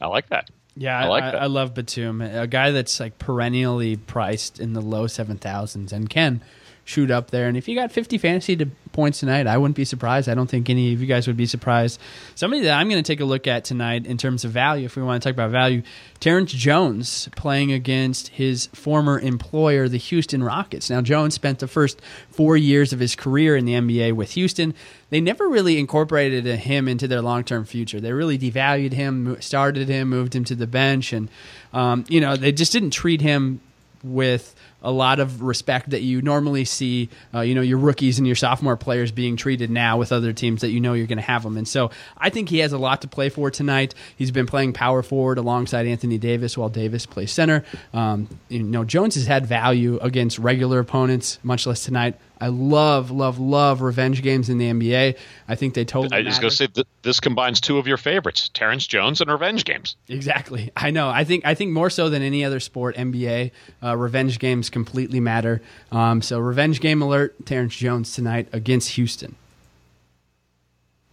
I 0.00 0.06
like 0.06 0.28
that. 0.28 0.50
Yeah, 0.76 0.98
I, 0.98 1.06
like 1.06 1.22
I, 1.22 1.30
I, 1.30 1.46
love 1.46 1.72
Batum, 1.74 2.20
a 2.20 2.48
guy 2.48 2.72
that's 2.72 2.98
like 2.98 3.18
perennially 3.18 3.96
priced 3.96 4.58
in 4.58 4.72
the 4.72 4.80
low 4.80 5.06
seven 5.06 5.36
thousands 5.36 5.92
and 5.92 6.10
can 6.10 6.40
shoot 6.84 7.10
up 7.10 7.30
there. 7.30 7.46
And 7.46 7.56
if 7.56 7.68
you 7.68 7.76
got 7.76 7.92
50 7.92 8.18
fantasy 8.18 8.56
to 8.56 8.66
points 8.94 9.20
tonight, 9.20 9.46
I 9.46 9.58
wouldn't 9.58 9.76
be 9.76 9.84
surprised. 9.84 10.28
I 10.28 10.34
don't 10.34 10.48
think 10.48 10.70
any 10.70 10.94
of 10.94 11.00
you 11.00 11.06
guys 11.06 11.26
would 11.26 11.36
be 11.36 11.44
surprised. 11.44 12.00
Somebody 12.34 12.62
that 12.62 12.78
I'm 12.78 12.88
going 12.88 13.02
to 13.02 13.06
take 13.06 13.20
a 13.20 13.26
look 13.26 13.46
at 13.46 13.64
tonight 13.64 14.06
in 14.06 14.16
terms 14.16 14.44
of 14.44 14.52
value, 14.52 14.86
if 14.86 14.96
we 14.96 15.02
want 15.02 15.22
to 15.22 15.28
talk 15.28 15.34
about 15.34 15.50
value, 15.50 15.82
Terrence 16.20 16.52
Jones 16.52 17.28
playing 17.36 17.72
against 17.72 18.28
his 18.28 18.66
former 18.66 19.20
employer, 19.20 19.88
the 19.88 19.98
Houston 19.98 20.42
Rockets. 20.42 20.88
Now, 20.88 21.02
Jones 21.02 21.34
spent 21.34 21.58
the 21.58 21.68
first 21.68 22.00
four 22.30 22.56
years 22.56 22.94
of 22.94 23.00
his 23.00 23.14
career 23.14 23.56
in 23.56 23.66
the 23.66 23.74
NBA 23.74 24.14
with 24.14 24.30
Houston. 24.32 24.72
They 25.10 25.20
never 25.20 25.48
really 25.48 25.78
incorporated 25.78 26.46
him 26.46 26.88
into 26.88 27.06
their 27.06 27.20
long 27.20 27.44
term 27.44 27.64
future. 27.64 28.00
They 28.00 28.12
really 28.12 28.38
devalued 28.38 28.92
him, 28.92 29.36
started 29.40 29.88
him, 29.88 30.08
moved 30.08 30.34
him 30.34 30.44
to 30.44 30.54
the 30.54 30.66
bench, 30.66 31.12
and 31.12 31.28
um, 31.72 32.04
you 32.08 32.20
know 32.20 32.36
they 32.36 32.52
just 32.52 32.72
didn't 32.72 32.90
treat 32.90 33.20
him 33.20 33.60
with 34.02 34.54
a 34.84 34.90
lot 34.90 35.18
of 35.18 35.42
respect 35.42 35.90
that 35.90 36.02
you 36.02 36.22
normally 36.22 36.64
see, 36.64 37.08
uh, 37.34 37.40
you 37.40 37.54
know, 37.54 37.62
your 37.62 37.78
rookies 37.78 38.18
and 38.18 38.26
your 38.26 38.36
sophomore 38.36 38.76
players 38.76 39.10
being 39.10 39.36
treated 39.36 39.70
now 39.70 39.96
with 39.96 40.12
other 40.12 40.32
teams 40.32 40.60
that 40.60 40.70
you 40.70 40.80
know 40.80 40.92
you're 40.92 41.06
going 41.06 41.18
to 41.18 41.22
have 41.22 41.42
them. 41.42 41.56
And 41.56 41.66
so 41.66 41.90
I 42.16 42.30
think 42.30 42.48
he 42.48 42.58
has 42.58 42.72
a 42.72 42.78
lot 42.78 43.02
to 43.02 43.08
play 43.08 43.30
for 43.30 43.50
tonight. 43.50 43.94
He's 44.16 44.30
been 44.30 44.46
playing 44.46 44.74
power 44.74 45.02
forward 45.02 45.38
alongside 45.38 45.86
Anthony 45.86 46.18
Davis 46.18 46.56
while 46.56 46.68
Davis 46.68 47.06
plays 47.06 47.32
center. 47.32 47.64
Um, 47.92 48.28
you 48.48 48.62
know, 48.62 48.84
Jones 48.84 49.14
has 49.14 49.26
had 49.26 49.46
value 49.46 49.98
against 50.02 50.38
regular 50.38 50.78
opponents, 50.78 51.38
much 51.42 51.66
less 51.66 51.84
tonight. 51.84 52.16
I 52.40 52.48
love, 52.48 53.10
love, 53.10 53.38
love 53.38 53.80
revenge 53.80 54.20
games 54.20 54.50
in 54.50 54.58
the 54.58 54.70
NBA. 54.70 55.16
I 55.48 55.54
think 55.54 55.72
they 55.72 55.84
totally. 55.84 56.14
I 56.14 56.22
just 56.22 56.42
go 56.42 56.48
say 56.48 56.66
th- 56.66 56.86
this 57.02 57.20
combines 57.20 57.60
two 57.60 57.78
of 57.78 57.86
your 57.86 57.96
favorites, 57.96 58.50
Terrence 58.52 58.86
Jones 58.86 59.20
and 59.20 59.30
revenge 59.30 59.64
games. 59.64 59.96
Exactly. 60.08 60.70
I 60.76 60.90
know. 60.90 61.08
I 61.08 61.24
think. 61.24 61.46
I 61.46 61.54
think 61.54 61.72
more 61.72 61.88
so 61.90 62.10
than 62.10 62.22
any 62.22 62.44
other 62.44 62.60
sport, 62.60 62.96
NBA 62.96 63.52
uh, 63.82 63.96
revenge 63.96 64.38
games 64.38 64.68
completely 64.74 65.20
matter. 65.20 65.62
Um, 65.90 66.20
so 66.20 66.38
revenge 66.38 66.80
game 66.80 67.00
alert, 67.00 67.46
Terrence 67.46 67.76
Jones 67.76 68.12
tonight 68.12 68.48
against 68.52 68.90
Houston. 68.90 69.36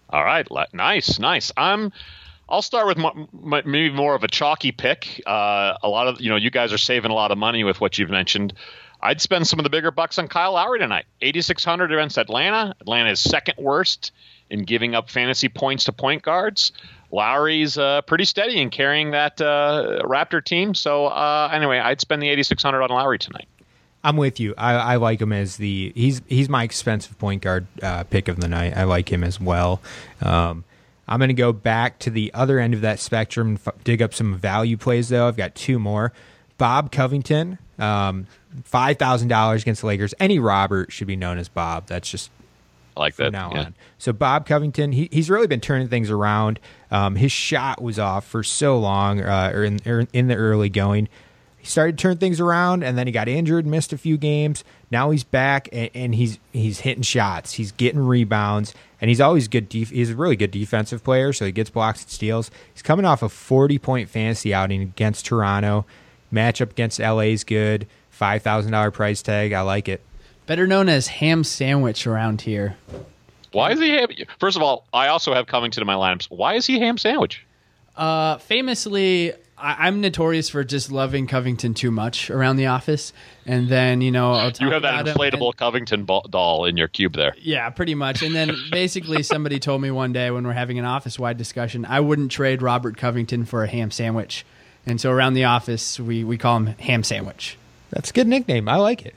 All 0.09 0.25
right. 0.25 0.45
Nice, 0.73 1.19
nice. 1.19 1.53
I'm. 1.55 1.93
I'll 2.49 2.61
start 2.61 2.85
with 2.85 2.97
my, 2.97 3.11
my, 3.31 3.61
maybe 3.65 3.93
more 3.95 4.13
of 4.13 4.25
a 4.25 4.27
chalky 4.27 4.73
pick. 4.73 5.21
Uh, 5.25 5.77
a 5.81 5.87
lot 5.87 6.09
of 6.09 6.19
you 6.19 6.29
know, 6.29 6.35
you 6.35 6.49
guys 6.49 6.73
are 6.73 6.77
saving 6.77 7.09
a 7.09 7.13
lot 7.13 7.31
of 7.31 7.37
money 7.37 7.63
with 7.63 7.79
what 7.79 7.97
you've 7.97 8.09
mentioned. 8.09 8.53
I'd 8.99 9.21
spend 9.21 9.47
some 9.47 9.57
of 9.57 9.63
the 9.63 9.69
bigger 9.69 9.91
bucks 9.91 10.17
on 10.19 10.27
Kyle 10.27 10.53
Lowry 10.53 10.79
tonight. 10.79 11.05
8,600 11.21 11.93
against 11.93 12.17
Atlanta. 12.17 12.75
Atlanta 12.81 13.11
is 13.11 13.21
second 13.21 13.55
worst 13.57 14.11
in 14.49 14.63
giving 14.63 14.95
up 14.95 15.09
fantasy 15.09 15.47
points 15.47 15.85
to 15.85 15.93
point 15.93 16.23
guards. 16.23 16.73
Lowry's 17.11 17.77
uh, 17.77 18.01
pretty 18.03 18.25
steady 18.25 18.61
in 18.61 18.69
carrying 18.69 19.11
that 19.11 19.41
uh, 19.41 20.01
Raptor 20.03 20.43
team. 20.43 20.73
So 20.73 21.07
uh, 21.07 21.49
anyway, 21.51 21.79
I'd 21.79 22.01
spend 22.01 22.21
the 22.21 22.29
8,600 22.29 22.81
on 22.81 22.89
Lowry 22.89 23.19
tonight. 23.19 23.47
I'm 24.03 24.17
with 24.17 24.39
you. 24.39 24.55
I, 24.57 24.73
I, 24.73 24.95
like 24.95 25.21
him 25.21 25.31
as 25.31 25.57
the 25.57 25.91
he's 25.95 26.21
he's 26.27 26.49
my 26.49 26.63
expensive 26.63 27.17
point 27.19 27.43
guard 27.43 27.67
uh, 27.83 28.03
pick 28.05 28.27
of 28.27 28.39
the 28.39 28.47
night. 28.47 28.75
I 28.75 28.85
like 28.85 29.11
him 29.11 29.23
as 29.23 29.39
well. 29.39 29.79
Um, 30.21 30.63
I'm 31.07 31.19
going 31.19 31.27
to 31.27 31.35
go 31.35 31.53
back 31.53 31.99
to 31.99 32.09
the 32.09 32.33
other 32.33 32.57
end 32.57 32.73
of 32.73 32.81
that 32.81 32.99
spectrum, 32.99 33.59
f- 33.63 33.75
dig 33.83 34.01
up 34.01 34.13
some 34.13 34.35
value 34.37 34.77
plays 34.77 35.09
though. 35.09 35.27
I've 35.27 35.37
got 35.37 35.53
two 35.53 35.77
more. 35.77 36.13
Bob 36.57 36.91
Covington, 36.91 37.59
um, 37.77 38.27
five 38.63 38.97
thousand 38.97 39.27
dollars 39.27 39.61
against 39.61 39.81
the 39.81 39.87
Lakers. 39.87 40.15
Any 40.19 40.39
Robert 40.39 40.91
should 40.91 41.07
be 41.07 41.15
known 41.15 41.37
as 41.37 41.47
Bob. 41.47 41.87
That's 41.87 42.09
just 42.09 42.31
I 42.95 42.99
like 42.99 43.15
that 43.15 43.31
now 43.31 43.51
yeah. 43.53 43.63
on. 43.65 43.75
So 43.97 44.13
Bob 44.13 44.45
Covington, 44.45 44.91
he, 44.91 45.07
he's 45.11 45.29
really 45.29 45.47
been 45.47 45.61
turning 45.61 45.87
things 45.87 46.09
around. 46.09 46.59
Um, 46.89 47.15
his 47.15 47.31
shot 47.31 47.81
was 47.81 47.97
off 47.97 48.25
for 48.25 48.43
so 48.43 48.77
long, 48.77 49.21
uh, 49.21 49.51
or, 49.53 49.63
in, 49.63 49.79
or 49.85 50.07
in 50.11 50.27
the 50.27 50.35
early 50.35 50.69
going. 50.69 51.07
He 51.57 51.67
started 51.67 51.97
to 51.97 52.01
turn 52.01 52.17
things 52.17 52.39
around, 52.39 52.83
and 52.83 52.97
then 52.97 53.05
he 53.05 53.13
got 53.13 53.27
injured, 53.27 53.67
missed 53.67 53.93
a 53.93 53.97
few 53.97 54.17
games. 54.17 54.63
Now 54.89 55.11
he's 55.11 55.23
back, 55.23 55.69
and, 55.71 55.91
and 55.93 56.15
he's 56.15 56.39
he's 56.51 56.79
hitting 56.79 57.03
shots. 57.03 57.53
He's 57.53 57.71
getting 57.71 57.99
rebounds, 57.99 58.73
and 58.99 59.09
he's 59.09 59.21
always 59.21 59.47
good. 59.47 59.69
Def- 59.69 59.91
he's 59.91 60.09
a 60.09 60.15
really 60.15 60.35
good 60.35 60.49
defensive 60.49 61.03
player, 61.03 61.31
so 61.31 61.45
he 61.45 61.51
gets 61.51 61.69
blocks 61.69 62.01
and 62.01 62.09
steals. 62.09 62.49
He's 62.73 62.81
coming 62.81 63.05
off 63.05 63.21
a 63.21 63.29
forty 63.29 63.77
point 63.77 64.09
fantasy 64.09 64.55
outing 64.55 64.81
against 64.81 65.27
Toronto. 65.27 65.85
Matchup 66.33 66.71
against 66.71 66.99
LA 66.99 67.29
is 67.29 67.43
good. 67.43 67.85
Five 68.09 68.41
thousand 68.41 68.71
dollar 68.71 68.89
price 68.89 69.21
tag. 69.21 69.53
I 69.53 69.61
like 69.61 69.87
it. 69.87 70.01
Better 70.45 70.67
known 70.67 70.89
as 70.89 71.07
ham 71.07 71.43
sandwich 71.43 72.05
around 72.07 72.41
here. 72.41 72.75
Why 73.51 73.71
is 73.71 73.79
he 73.79 73.89
ham? 73.89 74.07
First 74.39 74.57
of 74.57 74.63
all, 74.63 74.85
I 74.93 75.07
also 75.07 75.33
have 75.33 75.47
Covington 75.47 75.81
in 75.81 75.87
my 75.87 75.95
lineups. 75.95 76.29
Why 76.29 76.55
is 76.55 76.65
he 76.65 76.79
ham 76.79 76.97
sandwich? 76.97 77.45
Uh, 77.95 78.37
famously, 78.37 79.33
I, 79.57 79.87
am 79.87 79.99
notorious 80.01 80.49
for 80.49 80.63
just 80.63 80.91
loving 80.91 81.27
Covington 81.27 81.73
too 81.73 81.91
much 81.91 82.29
around 82.29 82.55
the 82.55 82.67
office, 82.67 83.11
and 83.45 83.67
then 83.67 83.99
you 83.99 84.09
know 84.11 84.31
I'll 84.31 84.51
you 84.59 84.71
have 84.71 84.83
that 84.83 85.05
inflatable 85.05 85.47
and, 85.47 85.57
Covington 85.57 86.05
ball, 86.05 86.25
doll 86.29 86.65
in 86.65 86.77
your 86.77 86.87
cube 86.87 87.13
there. 87.13 87.35
Yeah, 87.37 87.69
pretty 87.69 87.93
much. 87.93 88.23
And 88.23 88.33
then 88.33 88.55
basically 88.71 89.23
somebody 89.23 89.59
told 89.59 89.81
me 89.81 89.91
one 89.91 90.13
day 90.13 90.31
when 90.31 90.47
we're 90.47 90.53
having 90.53 90.79
an 90.79 90.85
office 90.85 91.19
wide 91.19 91.37
discussion, 91.37 91.85
I 91.85 91.99
wouldn't 91.99 92.31
trade 92.31 92.61
Robert 92.61 92.97
Covington 92.97 93.45
for 93.45 93.63
a 93.63 93.67
ham 93.67 93.91
sandwich. 93.91 94.45
And 94.85 94.99
so 94.99 95.11
around 95.11 95.33
the 95.35 95.43
office, 95.43 95.99
we, 95.99 96.23
we 96.23 96.37
call 96.37 96.57
him 96.57 96.67
Ham 96.79 97.03
Sandwich. 97.03 97.57
That's 97.91 98.09
a 98.09 98.13
good 98.13 98.27
nickname. 98.27 98.67
I 98.67 98.77
like 98.77 99.05
it. 99.05 99.15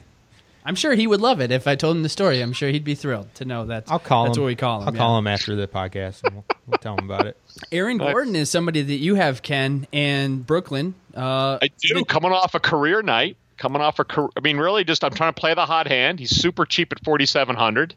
I'm 0.65 0.75
sure 0.75 0.95
he 0.95 1.05
would 1.05 1.21
love 1.21 1.41
it 1.41 1.51
if 1.51 1.67
I 1.67 1.75
told 1.75 1.95
him 1.95 2.01
the 2.01 2.09
story. 2.09 2.41
I'm 2.41 2.51
sure 2.51 2.69
he'd 2.69 2.83
be 2.83 2.95
thrilled 2.95 3.33
to 3.35 3.45
know 3.45 3.67
that. 3.67 3.83
I'll 3.87 3.99
call 3.99 4.25
that's 4.25 4.37
him. 4.37 4.43
what 4.43 4.47
we 4.47 4.55
call 4.55 4.81
him. 4.81 4.87
I'll 4.87 4.93
yeah. 4.93 4.99
call 4.99 5.17
him 5.19 5.27
after 5.27 5.55
the 5.55 5.67
podcast 5.67 6.23
and 6.23 6.33
we'll, 6.33 6.45
we'll 6.65 6.79
tell 6.79 6.97
him 6.97 7.05
about 7.05 7.27
it. 7.27 7.37
Aaron 7.71 7.99
Gordon 7.99 8.35
is 8.35 8.49
somebody 8.49 8.81
that 8.81 8.95
you 8.95 9.13
have, 9.15 9.43
Ken, 9.43 9.85
and 9.93 10.45
Brooklyn. 10.45 10.95
Uh, 11.15 11.59
I 11.61 11.69
do. 11.79 12.03
Coming 12.03 12.31
off 12.31 12.55
a 12.55 12.59
career 12.59 13.03
night, 13.03 13.37
coming 13.57 13.81
off 13.81 13.99
a 13.99 14.03
career. 14.03 14.29
I 14.35 14.39
mean, 14.39 14.57
really, 14.57 14.83
just 14.83 15.03
I'm 15.03 15.13
trying 15.13 15.33
to 15.33 15.39
play 15.39 15.53
the 15.53 15.67
hot 15.67 15.87
hand. 15.87 16.19
He's 16.19 16.31
super 16.31 16.65
cheap 16.65 16.91
at 16.91 17.03
4,700. 17.03 17.95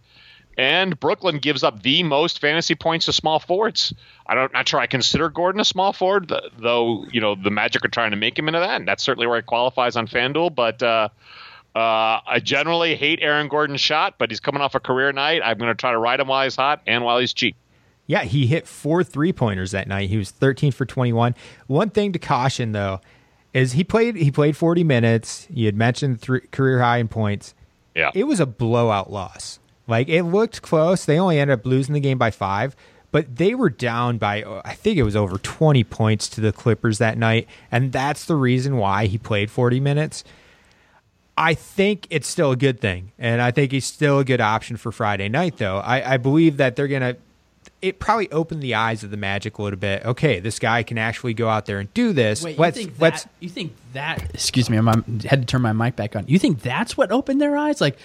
And 0.59 0.99
Brooklyn 0.99 1.39
gives 1.39 1.63
up 1.63 1.83
the 1.83 2.03
most 2.03 2.41
fantasy 2.41 2.75
points 2.75 3.07
to 3.07 3.13
small 3.13 3.39
forwards. 3.39 3.95
I 4.27 4.35
don't, 4.35 4.53
not 4.53 4.69
sure 4.69 4.81
I 4.81 4.89
consider 4.89 5.31
Gordon 5.31 5.61
a 5.61 5.65
small 5.65 5.93
forward, 5.93 6.33
though. 6.59 7.07
You 7.13 7.21
know 7.21 7.37
the 7.37 7.51
Magic 7.51 7.85
are 7.85 7.89
trying 7.89 8.11
to 8.11 8.17
make 8.17 8.37
him 8.37 8.49
into 8.49 8.59
that, 8.61 8.81
and 8.81 8.87
that's 8.87 9.05
certainly 9.05 9.29
where 9.29 9.37
he 9.37 9.43
qualifies 9.43 9.97
on 9.97 10.09
FanDuel. 10.09 10.53
But 10.55 10.83
uh, 10.83 11.11
uh, 11.75 12.21
I 12.27 12.41
generally 12.43 12.97
hate 12.97 13.21
Aaron 13.23 13.49
Gordon's 13.49 13.81
shot, 13.81 14.15
but 14.19 14.31
he's 14.31 14.41
coming 14.41 14.63
off 14.63 14.75
a 14.75 14.81
career 14.81 15.13
night. 15.13 15.43
I'm 15.45 15.59
going 15.59 15.71
to 15.71 15.75
try 15.75 15.93
to 15.93 15.99
ride 15.99 16.21
him 16.21 16.29
while 16.29 16.45
he's 16.45 16.57
hot 16.57 16.83
and 16.87 17.05
while 17.05 17.19
he's 17.19 17.33
cheap. 17.33 17.57
Yeah, 18.07 18.25
he 18.25 18.47
hit 18.47 18.67
four 18.67 19.05
three 19.05 19.33
pointers 19.33 19.73
that 19.73 19.87
night. 19.87 20.09
He 20.09 20.17
was 20.17 20.31
13 20.31 20.73
for 20.73 20.87
21. 20.87 21.35
One 21.67 21.91
thing 21.91 22.13
to 22.13 22.19
caution 22.19 22.73
though 22.73 23.01
is 23.53 23.73
he 23.73 23.85
played 23.85 24.17
he 24.17 24.31
played 24.31 24.57
40 24.57 24.83
minutes. 24.83 25.47
You 25.51 25.67
had 25.67 25.77
mentioned 25.77 26.21
three, 26.21 26.41
career 26.51 26.81
high 26.81 26.99
in 26.99 27.09
points. 27.09 27.55
Yeah. 27.95 28.11
It 28.15 28.25
was 28.25 28.41
a 28.41 28.47
blowout 28.47 29.13
loss. 29.13 29.59
Like 29.87 30.09
it 30.09 30.23
looked 30.23 30.63
close. 30.63 31.05
They 31.05 31.19
only 31.19 31.39
ended 31.39 31.59
up 31.59 31.67
losing 31.67 31.93
the 31.93 32.01
game 32.01 32.17
by 32.17 32.31
5, 32.31 32.75
but 33.13 33.37
they 33.37 33.55
were 33.55 33.71
down 33.71 34.17
by 34.17 34.43
I 34.65 34.73
think 34.73 34.97
it 34.97 35.03
was 35.03 35.17
over 35.17 35.37
20 35.37 35.85
points 35.85 36.29
to 36.31 36.41
the 36.41 36.53
Clippers 36.53 36.99
that 36.99 37.19
night, 37.19 37.47
and 37.71 37.93
that's 37.93 38.25
the 38.25 38.37
reason 38.37 38.79
why 38.79 39.07
he 39.07 39.19
played 39.19 39.51
40 39.51 39.81
minutes. 39.81 40.25
I 41.39 41.55
think 41.55 42.09
it's 42.11 42.27
still 42.27 42.51
a 42.51 42.57
good 42.57 42.81
thing, 42.81 43.13
and 43.17 43.41
I 43.41 43.53
think 43.53 43.71
he's 43.71 43.85
still 43.85 44.19
a 44.19 44.25
good 44.25 44.41
option 44.41 44.77
for 44.77 44.91
Friday 44.91 45.29
night. 45.29 45.59
Though 45.59 45.77
I, 45.79 46.15
I 46.15 46.17
believe 46.17 46.57
that 46.57 46.75
they're 46.75 46.89
gonna. 46.89 47.17
It 47.81 48.01
probably 48.01 48.29
opened 48.33 48.61
the 48.61 48.75
eyes 48.75 49.05
of 49.05 49.13
the 49.13 49.17
Magic 49.17 49.59
a 49.59 49.63
little 49.63 49.79
bit. 49.79 50.05
Okay, 50.05 50.41
this 50.41 50.59
guy 50.59 50.83
can 50.83 50.99
actually 50.99 51.35
go 51.35 51.49
out 51.49 51.67
there 51.67 51.79
and 51.79 51.95
do 51.95 52.13
this. 52.13 52.43
Wait, 52.43 52.59
let's 52.59 52.77
you 52.77 52.87
think 52.87 53.01
let's 53.01 53.23
that? 53.23 53.31
You 53.39 53.49
think 53.49 53.73
that? 53.93 54.35
Excuse 54.35 54.69
me, 54.69 54.79
I 54.79 54.95
had 55.29 55.43
to 55.43 55.45
turn 55.47 55.63
my 55.63 55.73
mic 55.73 55.95
back 55.95 56.17
on. 56.17 56.27
You 56.27 56.41
think 56.41 56.61
that's 56.61 56.97
what 56.97 57.13
opened 57.13 57.41
their 57.41 57.57
eyes? 57.57 57.81
Like, 57.81 57.99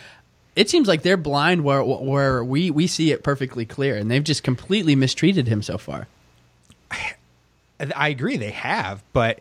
it 0.55 0.69
seems 0.69 0.87
like 0.87 1.01
they're 1.01 1.17
blind 1.17 1.63
where 1.63 1.83
where 1.83 2.43
we 2.43 2.69
we 2.69 2.85
see 2.85 3.11
it 3.11 3.23
perfectly 3.23 3.65
clear, 3.65 3.97
and 3.97 4.11
they've 4.11 4.23
just 4.23 4.43
completely 4.43 4.95
mistreated 4.95 5.47
him 5.47 5.63
so 5.63 5.79
far. 5.79 6.07
I 7.95 8.09
agree 8.09 8.37
they 8.37 8.51
have, 8.51 9.03
but 9.11 9.39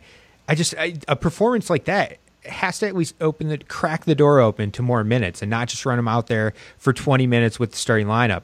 I 0.49 0.55
just 0.55 0.73
I, 0.79 0.95
a 1.07 1.15
performance 1.15 1.69
like 1.69 1.85
that 1.85 2.17
has 2.45 2.79
to 2.79 2.87
at 2.87 2.95
least 2.95 3.15
open 3.21 3.47
the 3.47 3.57
crack 3.57 4.05
the 4.05 4.15
door 4.15 4.39
open 4.39 4.71
to 4.71 4.81
more 4.81 5.03
minutes 5.03 5.41
and 5.41 5.49
not 5.49 5.67
just 5.67 5.85
run 5.85 5.97
him 5.99 6.07
out 6.07 6.27
there 6.27 6.53
for 6.77 6.93
20 6.93 7.27
minutes 7.27 7.59
with 7.59 7.71
the 7.71 7.77
starting 7.77 8.07
lineup. 8.07 8.43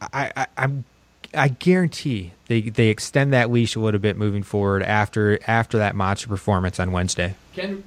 I, 0.00 0.32
I 0.36 0.46
I'm 0.56 0.84
I 1.34 1.48
guarantee 1.48 2.32
they 2.46 2.62
they 2.62 2.88
extend 2.88 3.32
that 3.32 3.50
leash 3.50 3.76
a 3.76 3.80
little 3.80 4.00
bit 4.00 4.16
moving 4.16 4.42
forward 4.42 4.82
after 4.82 5.38
after 5.46 5.78
that 5.78 5.94
monster 5.94 6.28
performance 6.28 6.78
on 6.78 6.92
Wednesday. 6.92 7.34
Ken, 7.54 7.84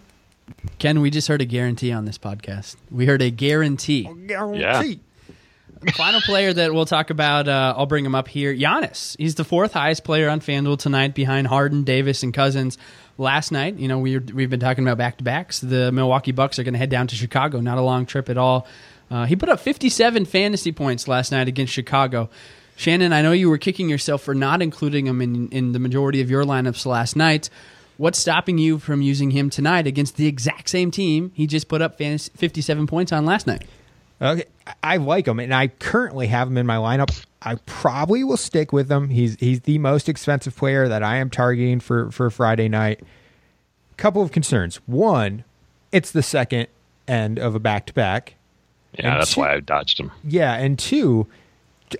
Ken, 0.77 1.01
we 1.01 1.09
just 1.09 1.27
heard 1.27 1.41
a 1.41 1.45
guarantee 1.45 1.91
on 1.91 2.05
this 2.05 2.17
podcast. 2.17 2.75
We 2.91 3.05
heard 3.05 3.21
a 3.21 3.29
guarantee. 3.29 4.09
Yeah. 4.27 4.83
Final 5.93 6.19
player 6.21 6.51
that 6.51 6.73
we'll 6.73 6.85
talk 6.85 7.09
about, 7.09 7.47
uh, 7.47 7.73
I'll 7.77 7.85
bring 7.85 8.05
him 8.05 8.13
up 8.13 8.27
here. 8.27 8.53
Giannis. 8.53 9.15
He's 9.17 9.35
the 9.35 9.45
fourth 9.45 9.71
highest 9.71 10.03
player 10.03 10.29
on 10.29 10.41
FanDuel 10.41 10.77
tonight 10.77 11.15
behind 11.15 11.47
Harden, 11.47 11.83
Davis, 11.83 12.21
and 12.21 12.33
Cousins. 12.33 12.77
Last 13.17 13.51
night, 13.51 13.75
you 13.75 13.87
know, 13.87 13.99
we 13.99 14.17
we've 14.17 14.49
been 14.49 14.59
talking 14.59 14.85
about 14.85 14.97
back 14.97 15.17
to 15.17 15.23
backs. 15.23 15.59
The 15.59 15.91
Milwaukee 15.91 16.31
Bucks 16.31 16.59
are 16.59 16.63
going 16.63 16.73
to 16.73 16.77
head 16.77 16.89
down 16.89 17.07
to 17.07 17.15
Chicago. 17.15 17.59
Not 17.61 17.77
a 17.77 17.81
long 17.81 18.05
trip 18.05 18.29
at 18.29 18.37
all. 18.37 18.67
Uh, 19.11 19.25
he 19.25 19.35
put 19.35 19.49
up 19.49 19.59
57 19.59 20.25
fantasy 20.25 20.71
points 20.71 21.07
last 21.07 21.31
night 21.31 21.47
against 21.47 21.73
Chicago. 21.73 22.29
Shannon, 22.75 23.11
I 23.11 23.21
know 23.21 23.31
you 23.33 23.49
were 23.49 23.57
kicking 23.57 23.89
yourself 23.89 24.21
for 24.21 24.33
not 24.33 24.61
including 24.61 25.07
him 25.07 25.21
in, 25.21 25.49
in 25.49 25.71
the 25.73 25.79
majority 25.79 26.21
of 26.21 26.29
your 26.29 26.45
lineups 26.45 26.85
last 26.85 27.15
night. 27.15 27.49
What's 27.97 28.19
stopping 28.19 28.57
you 28.57 28.79
from 28.79 29.01
using 29.01 29.31
him 29.31 29.49
tonight 29.49 29.85
against 29.85 30.15
the 30.15 30.27
exact 30.27 30.69
same 30.69 30.89
team 30.89 31.31
he 31.35 31.45
just 31.47 31.67
put 31.67 31.81
up 31.81 31.97
57 31.97 32.87
points 32.87 33.11
on 33.11 33.25
last 33.25 33.47
night? 33.47 33.63
Okay, 34.21 34.43
I 34.83 34.97
like 34.97 35.27
him, 35.27 35.39
and 35.39 35.53
I 35.53 35.67
currently 35.67 36.27
have 36.27 36.47
him 36.49 36.57
in 36.57 36.65
my 36.65 36.75
lineup. 36.75 37.25
I 37.41 37.55
probably 37.65 38.23
will 38.23 38.35
stick 38.37 38.73
with 38.73 38.91
him. 38.91 39.09
He's 39.09 39.35
he's 39.39 39.61
the 39.61 39.77
most 39.77 40.09
expensive 40.09 40.55
player 40.57 40.87
that 40.89 41.03
I 41.03 41.17
am 41.17 41.29
targeting 41.29 41.79
for 41.79 42.11
for 42.11 42.29
Friday 42.29 42.67
night. 42.67 42.99
Couple 43.97 44.21
of 44.21 44.31
concerns. 44.31 44.77
One, 44.87 45.43
it's 45.91 46.11
the 46.11 46.23
second 46.23 46.67
end 47.07 47.39
of 47.39 47.55
a 47.55 47.59
back 47.59 47.85
to 47.87 47.93
back. 47.93 48.35
Yeah, 48.97 49.11
And 49.13 49.21
that's 49.21 49.33
two- 49.35 49.41
why 49.41 49.53
I 49.55 49.59
dodged 49.61 49.99
him. 49.99 50.11
Yeah, 50.23 50.53
and 50.55 50.77
two, 50.79 51.27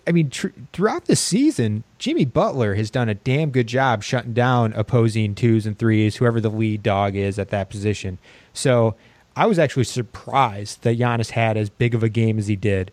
I 0.08 0.12
mean, 0.12 0.30
tr- 0.30 0.48
throughout 0.74 1.06
the 1.06 1.16
season, 1.16 1.84
Jimmy 2.00 2.26
Butler 2.26 2.76
has 2.76 2.90
done 2.90 3.10
a 3.10 3.16
damn 3.16 3.52
good 3.52 3.68
job 3.68 4.04
shutting 4.04 4.34
down 4.34 4.74
opposing 4.74 5.36
twos 5.36 5.66
and 5.66 5.78
threes, 5.78 6.18
whoever 6.18 6.40
the 6.42 6.50
lead 6.50 6.84
dog 6.84 7.16
is 7.16 7.38
at 7.40 7.50
that 7.50 7.70
position. 7.70 8.18
So 8.54 8.96
I 9.40 9.46
was 9.46 9.58
actually 9.58 9.86
surprised 9.86 10.82
that 10.82 11.00
Giannis 11.00 11.30
had 11.30 11.56
as 11.56 11.70
big 11.70 11.96
of 11.96 12.04
a 12.04 12.10
game 12.10 12.38
as 12.38 12.48
he 12.48 12.58
did. 12.58 12.92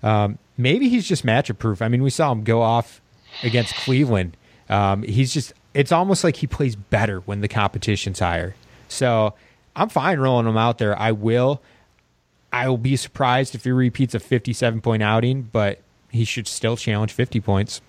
Um, 0.00 0.38
maybe 0.56 0.88
he's 0.88 1.08
just 1.08 1.26
matchup 1.26 1.58
proof. 1.58 1.82
I 1.82 1.88
mean, 1.88 2.04
we 2.04 2.10
saw 2.10 2.30
him 2.30 2.44
go 2.44 2.62
off 2.62 3.00
against 3.42 3.74
Cleveland. 3.74 4.36
Um, 4.68 5.02
he's 5.02 5.34
just, 5.34 5.54
it's 5.74 5.90
almost 5.90 6.22
like 6.22 6.36
he 6.36 6.46
plays 6.46 6.76
better 6.76 7.18
when 7.20 7.40
the 7.40 7.48
competition's 7.48 8.20
higher. 8.20 8.54
So 8.86 9.34
I'm 9.74 9.88
fine 9.88 10.20
rolling 10.20 10.46
him 10.46 10.56
out 10.56 10.78
there. 10.78 10.96
I 10.96 11.10
will. 11.10 11.60
I 12.52 12.68
will 12.68 12.78
be 12.78 12.94
surprised 12.94 13.56
if 13.56 13.64
he 13.64 13.72
repeats 13.72 14.14
a 14.14 14.20
57 14.20 14.80
point 14.80 15.02
outing, 15.02 15.48
but 15.50 15.80
he 16.10 16.24
should 16.24 16.46
still 16.46 16.76
challenge 16.76 17.10
50 17.10 17.40
points. 17.40 17.80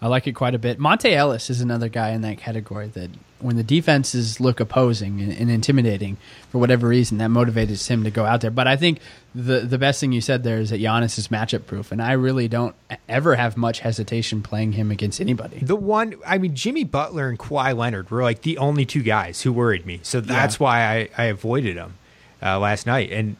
I 0.00 0.08
like 0.08 0.26
it 0.26 0.32
quite 0.32 0.54
a 0.54 0.58
bit. 0.58 0.78
Monta 0.78 1.10
Ellis 1.10 1.48
is 1.48 1.60
another 1.60 1.88
guy 1.88 2.10
in 2.10 2.20
that 2.20 2.36
category 2.36 2.88
that 2.88 3.10
when 3.38 3.56
the 3.56 3.62
defenses 3.62 4.40
look 4.40 4.60
opposing 4.60 5.20
and, 5.20 5.32
and 5.32 5.50
intimidating 5.50 6.18
for 6.50 6.58
whatever 6.58 6.88
reason, 6.88 7.18
that 7.18 7.30
motivates 7.30 7.88
him 7.88 8.04
to 8.04 8.10
go 8.10 8.24
out 8.24 8.42
there. 8.42 8.50
But 8.50 8.66
I 8.66 8.76
think 8.76 9.00
the 9.34 9.60
the 9.60 9.78
best 9.78 10.00
thing 10.00 10.12
you 10.12 10.20
said 10.20 10.42
there 10.42 10.58
is 10.58 10.70
that 10.70 10.80
Giannis 10.80 11.18
is 11.18 11.28
matchup 11.28 11.66
proof, 11.66 11.92
and 11.92 12.02
I 12.02 12.12
really 12.12 12.46
don't 12.46 12.74
ever 13.08 13.36
have 13.36 13.56
much 13.56 13.80
hesitation 13.80 14.42
playing 14.42 14.72
him 14.72 14.90
against 14.90 15.20
anybody. 15.20 15.58
The 15.60 15.76
one, 15.76 16.14
I 16.26 16.38
mean, 16.38 16.54
Jimmy 16.54 16.84
Butler 16.84 17.28
and 17.28 17.38
Kawhi 17.38 17.76
Leonard 17.76 18.10
were 18.10 18.22
like 18.22 18.42
the 18.42 18.58
only 18.58 18.84
two 18.84 19.02
guys 19.02 19.42
who 19.42 19.52
worried 19.52 19.86
me. 19.86 20.00
So 20.02 20.20
that's 20.20 20.60
why 20.60 20.84
I, 20.84 21.08
I 21.16 21.24
avoided 21.26 21.76
them 21.76 21.94
uh, 22.42 22.58
last 22.58 22.86
night. 22.86 23.12
And 23.12 23.36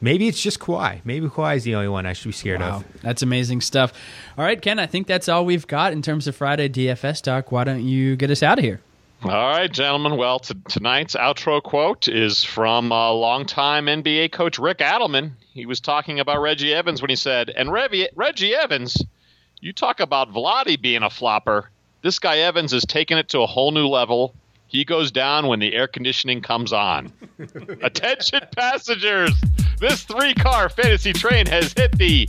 maybe 0.00 0.28
it's 0.28 0.40
just 0.42 0.58
Kawhi. 0.60 1.00
Maybe 1.04 1.26
Kawhi 1.28 1.56
is 1.56 1.64
the 1.64 1.74
only 1.74 1.88
one 1.88 2.06
I 2.06 2.12
should 2.12 2.28
be 2.28 2.32
scared 2.32 2.60
Wow, 2.60 2.76
of. 2.78 2.84
that's 3.02 3.22
amazing 3.22 3.60
stuff. 3.60 3.92
All 4.36 4.44
right, 4.44 4.60
Ken, 4.60 4.78
I 4.78 4.86
think 4.86 5.06
that's 5.06 5.28
all 5.28 5.44
we've 5.44 5.66
got 5.66 5.92
in 5.92 6.02
terms 6.02 6.26
of 6.26 6.36
Friday 6.36 6.68
DFS 6.68 7.22
talk. 7.22 7.50
Why 7.52 7.64
don't 7.64 7.82
you 7.82 8.16
get 8.16 8.30
us 8.30 8.42
out 8.42 8.58
of 8.58 8.64
here? 8.64 8.80
All 9.24 9.30
right, 9.30 9.72
gentlemen. 9.72 10.16
Well, 10.16 10.38
t- 10.38 10.54
tonight's 10.68 11.16
outro 11.16 11.60
quote 11.60 12.06
is 12.06 12.44
from 12.44 12.92
uh, 12.92 13.10
longtime 13.12 13.86
NBA 13.86 14.30
coach 14.30 14.60
Rick 14.60 14.78
Adelman. 14.78 15.32
He 15.54 15.66
was 15.66 15.80
talking 15.80 16.20
about 16.20 16.40
Reggie 16.40 16.72
Evans 16.72 17.02
when 17.02 17.08
he 17.10 17.16
said, 17.16 17.50
"And 17.50 17.72
Reggie, 17.72 18.08
Reggie 18.14 18.54
Evans, 18.54 18.96
you 19.60 19.72
talk 19.72 19.98
about 19.98 20.32
Vlade 20.32 20.80
being 20.80 21.02
a 21.02 21.10
flopper. 21.10 21.68
This 22.00 22.20
guy 22.20 22.38
Evans 22.38 22.72
is 22.72 22.84
taking 22.84 23.18
it 23.18 23.30
to 23.30 23.40
a 23.40 23.46
whole 23.46 23.72
new 23.72 23.88
level. 23.88 24.34
He 24.68 24.84
goes 24.84 25.10
down 25.10 25.46
when 25.46 25.60
the 25.60 25.74
air 25.74 25.88
conditioning 25.88 26.42
comes 26.42 26.72
on. 26.72 27.10
Attention, 27.82 28.40
passengers! 28.54 29.32
This 29.80 30.02
three-car 30.02 30.68
fantasy 30.68 31.12
train 31.12 31.46
has 31.46 31.72
hit 31.72 31.96
the 31.96 32.28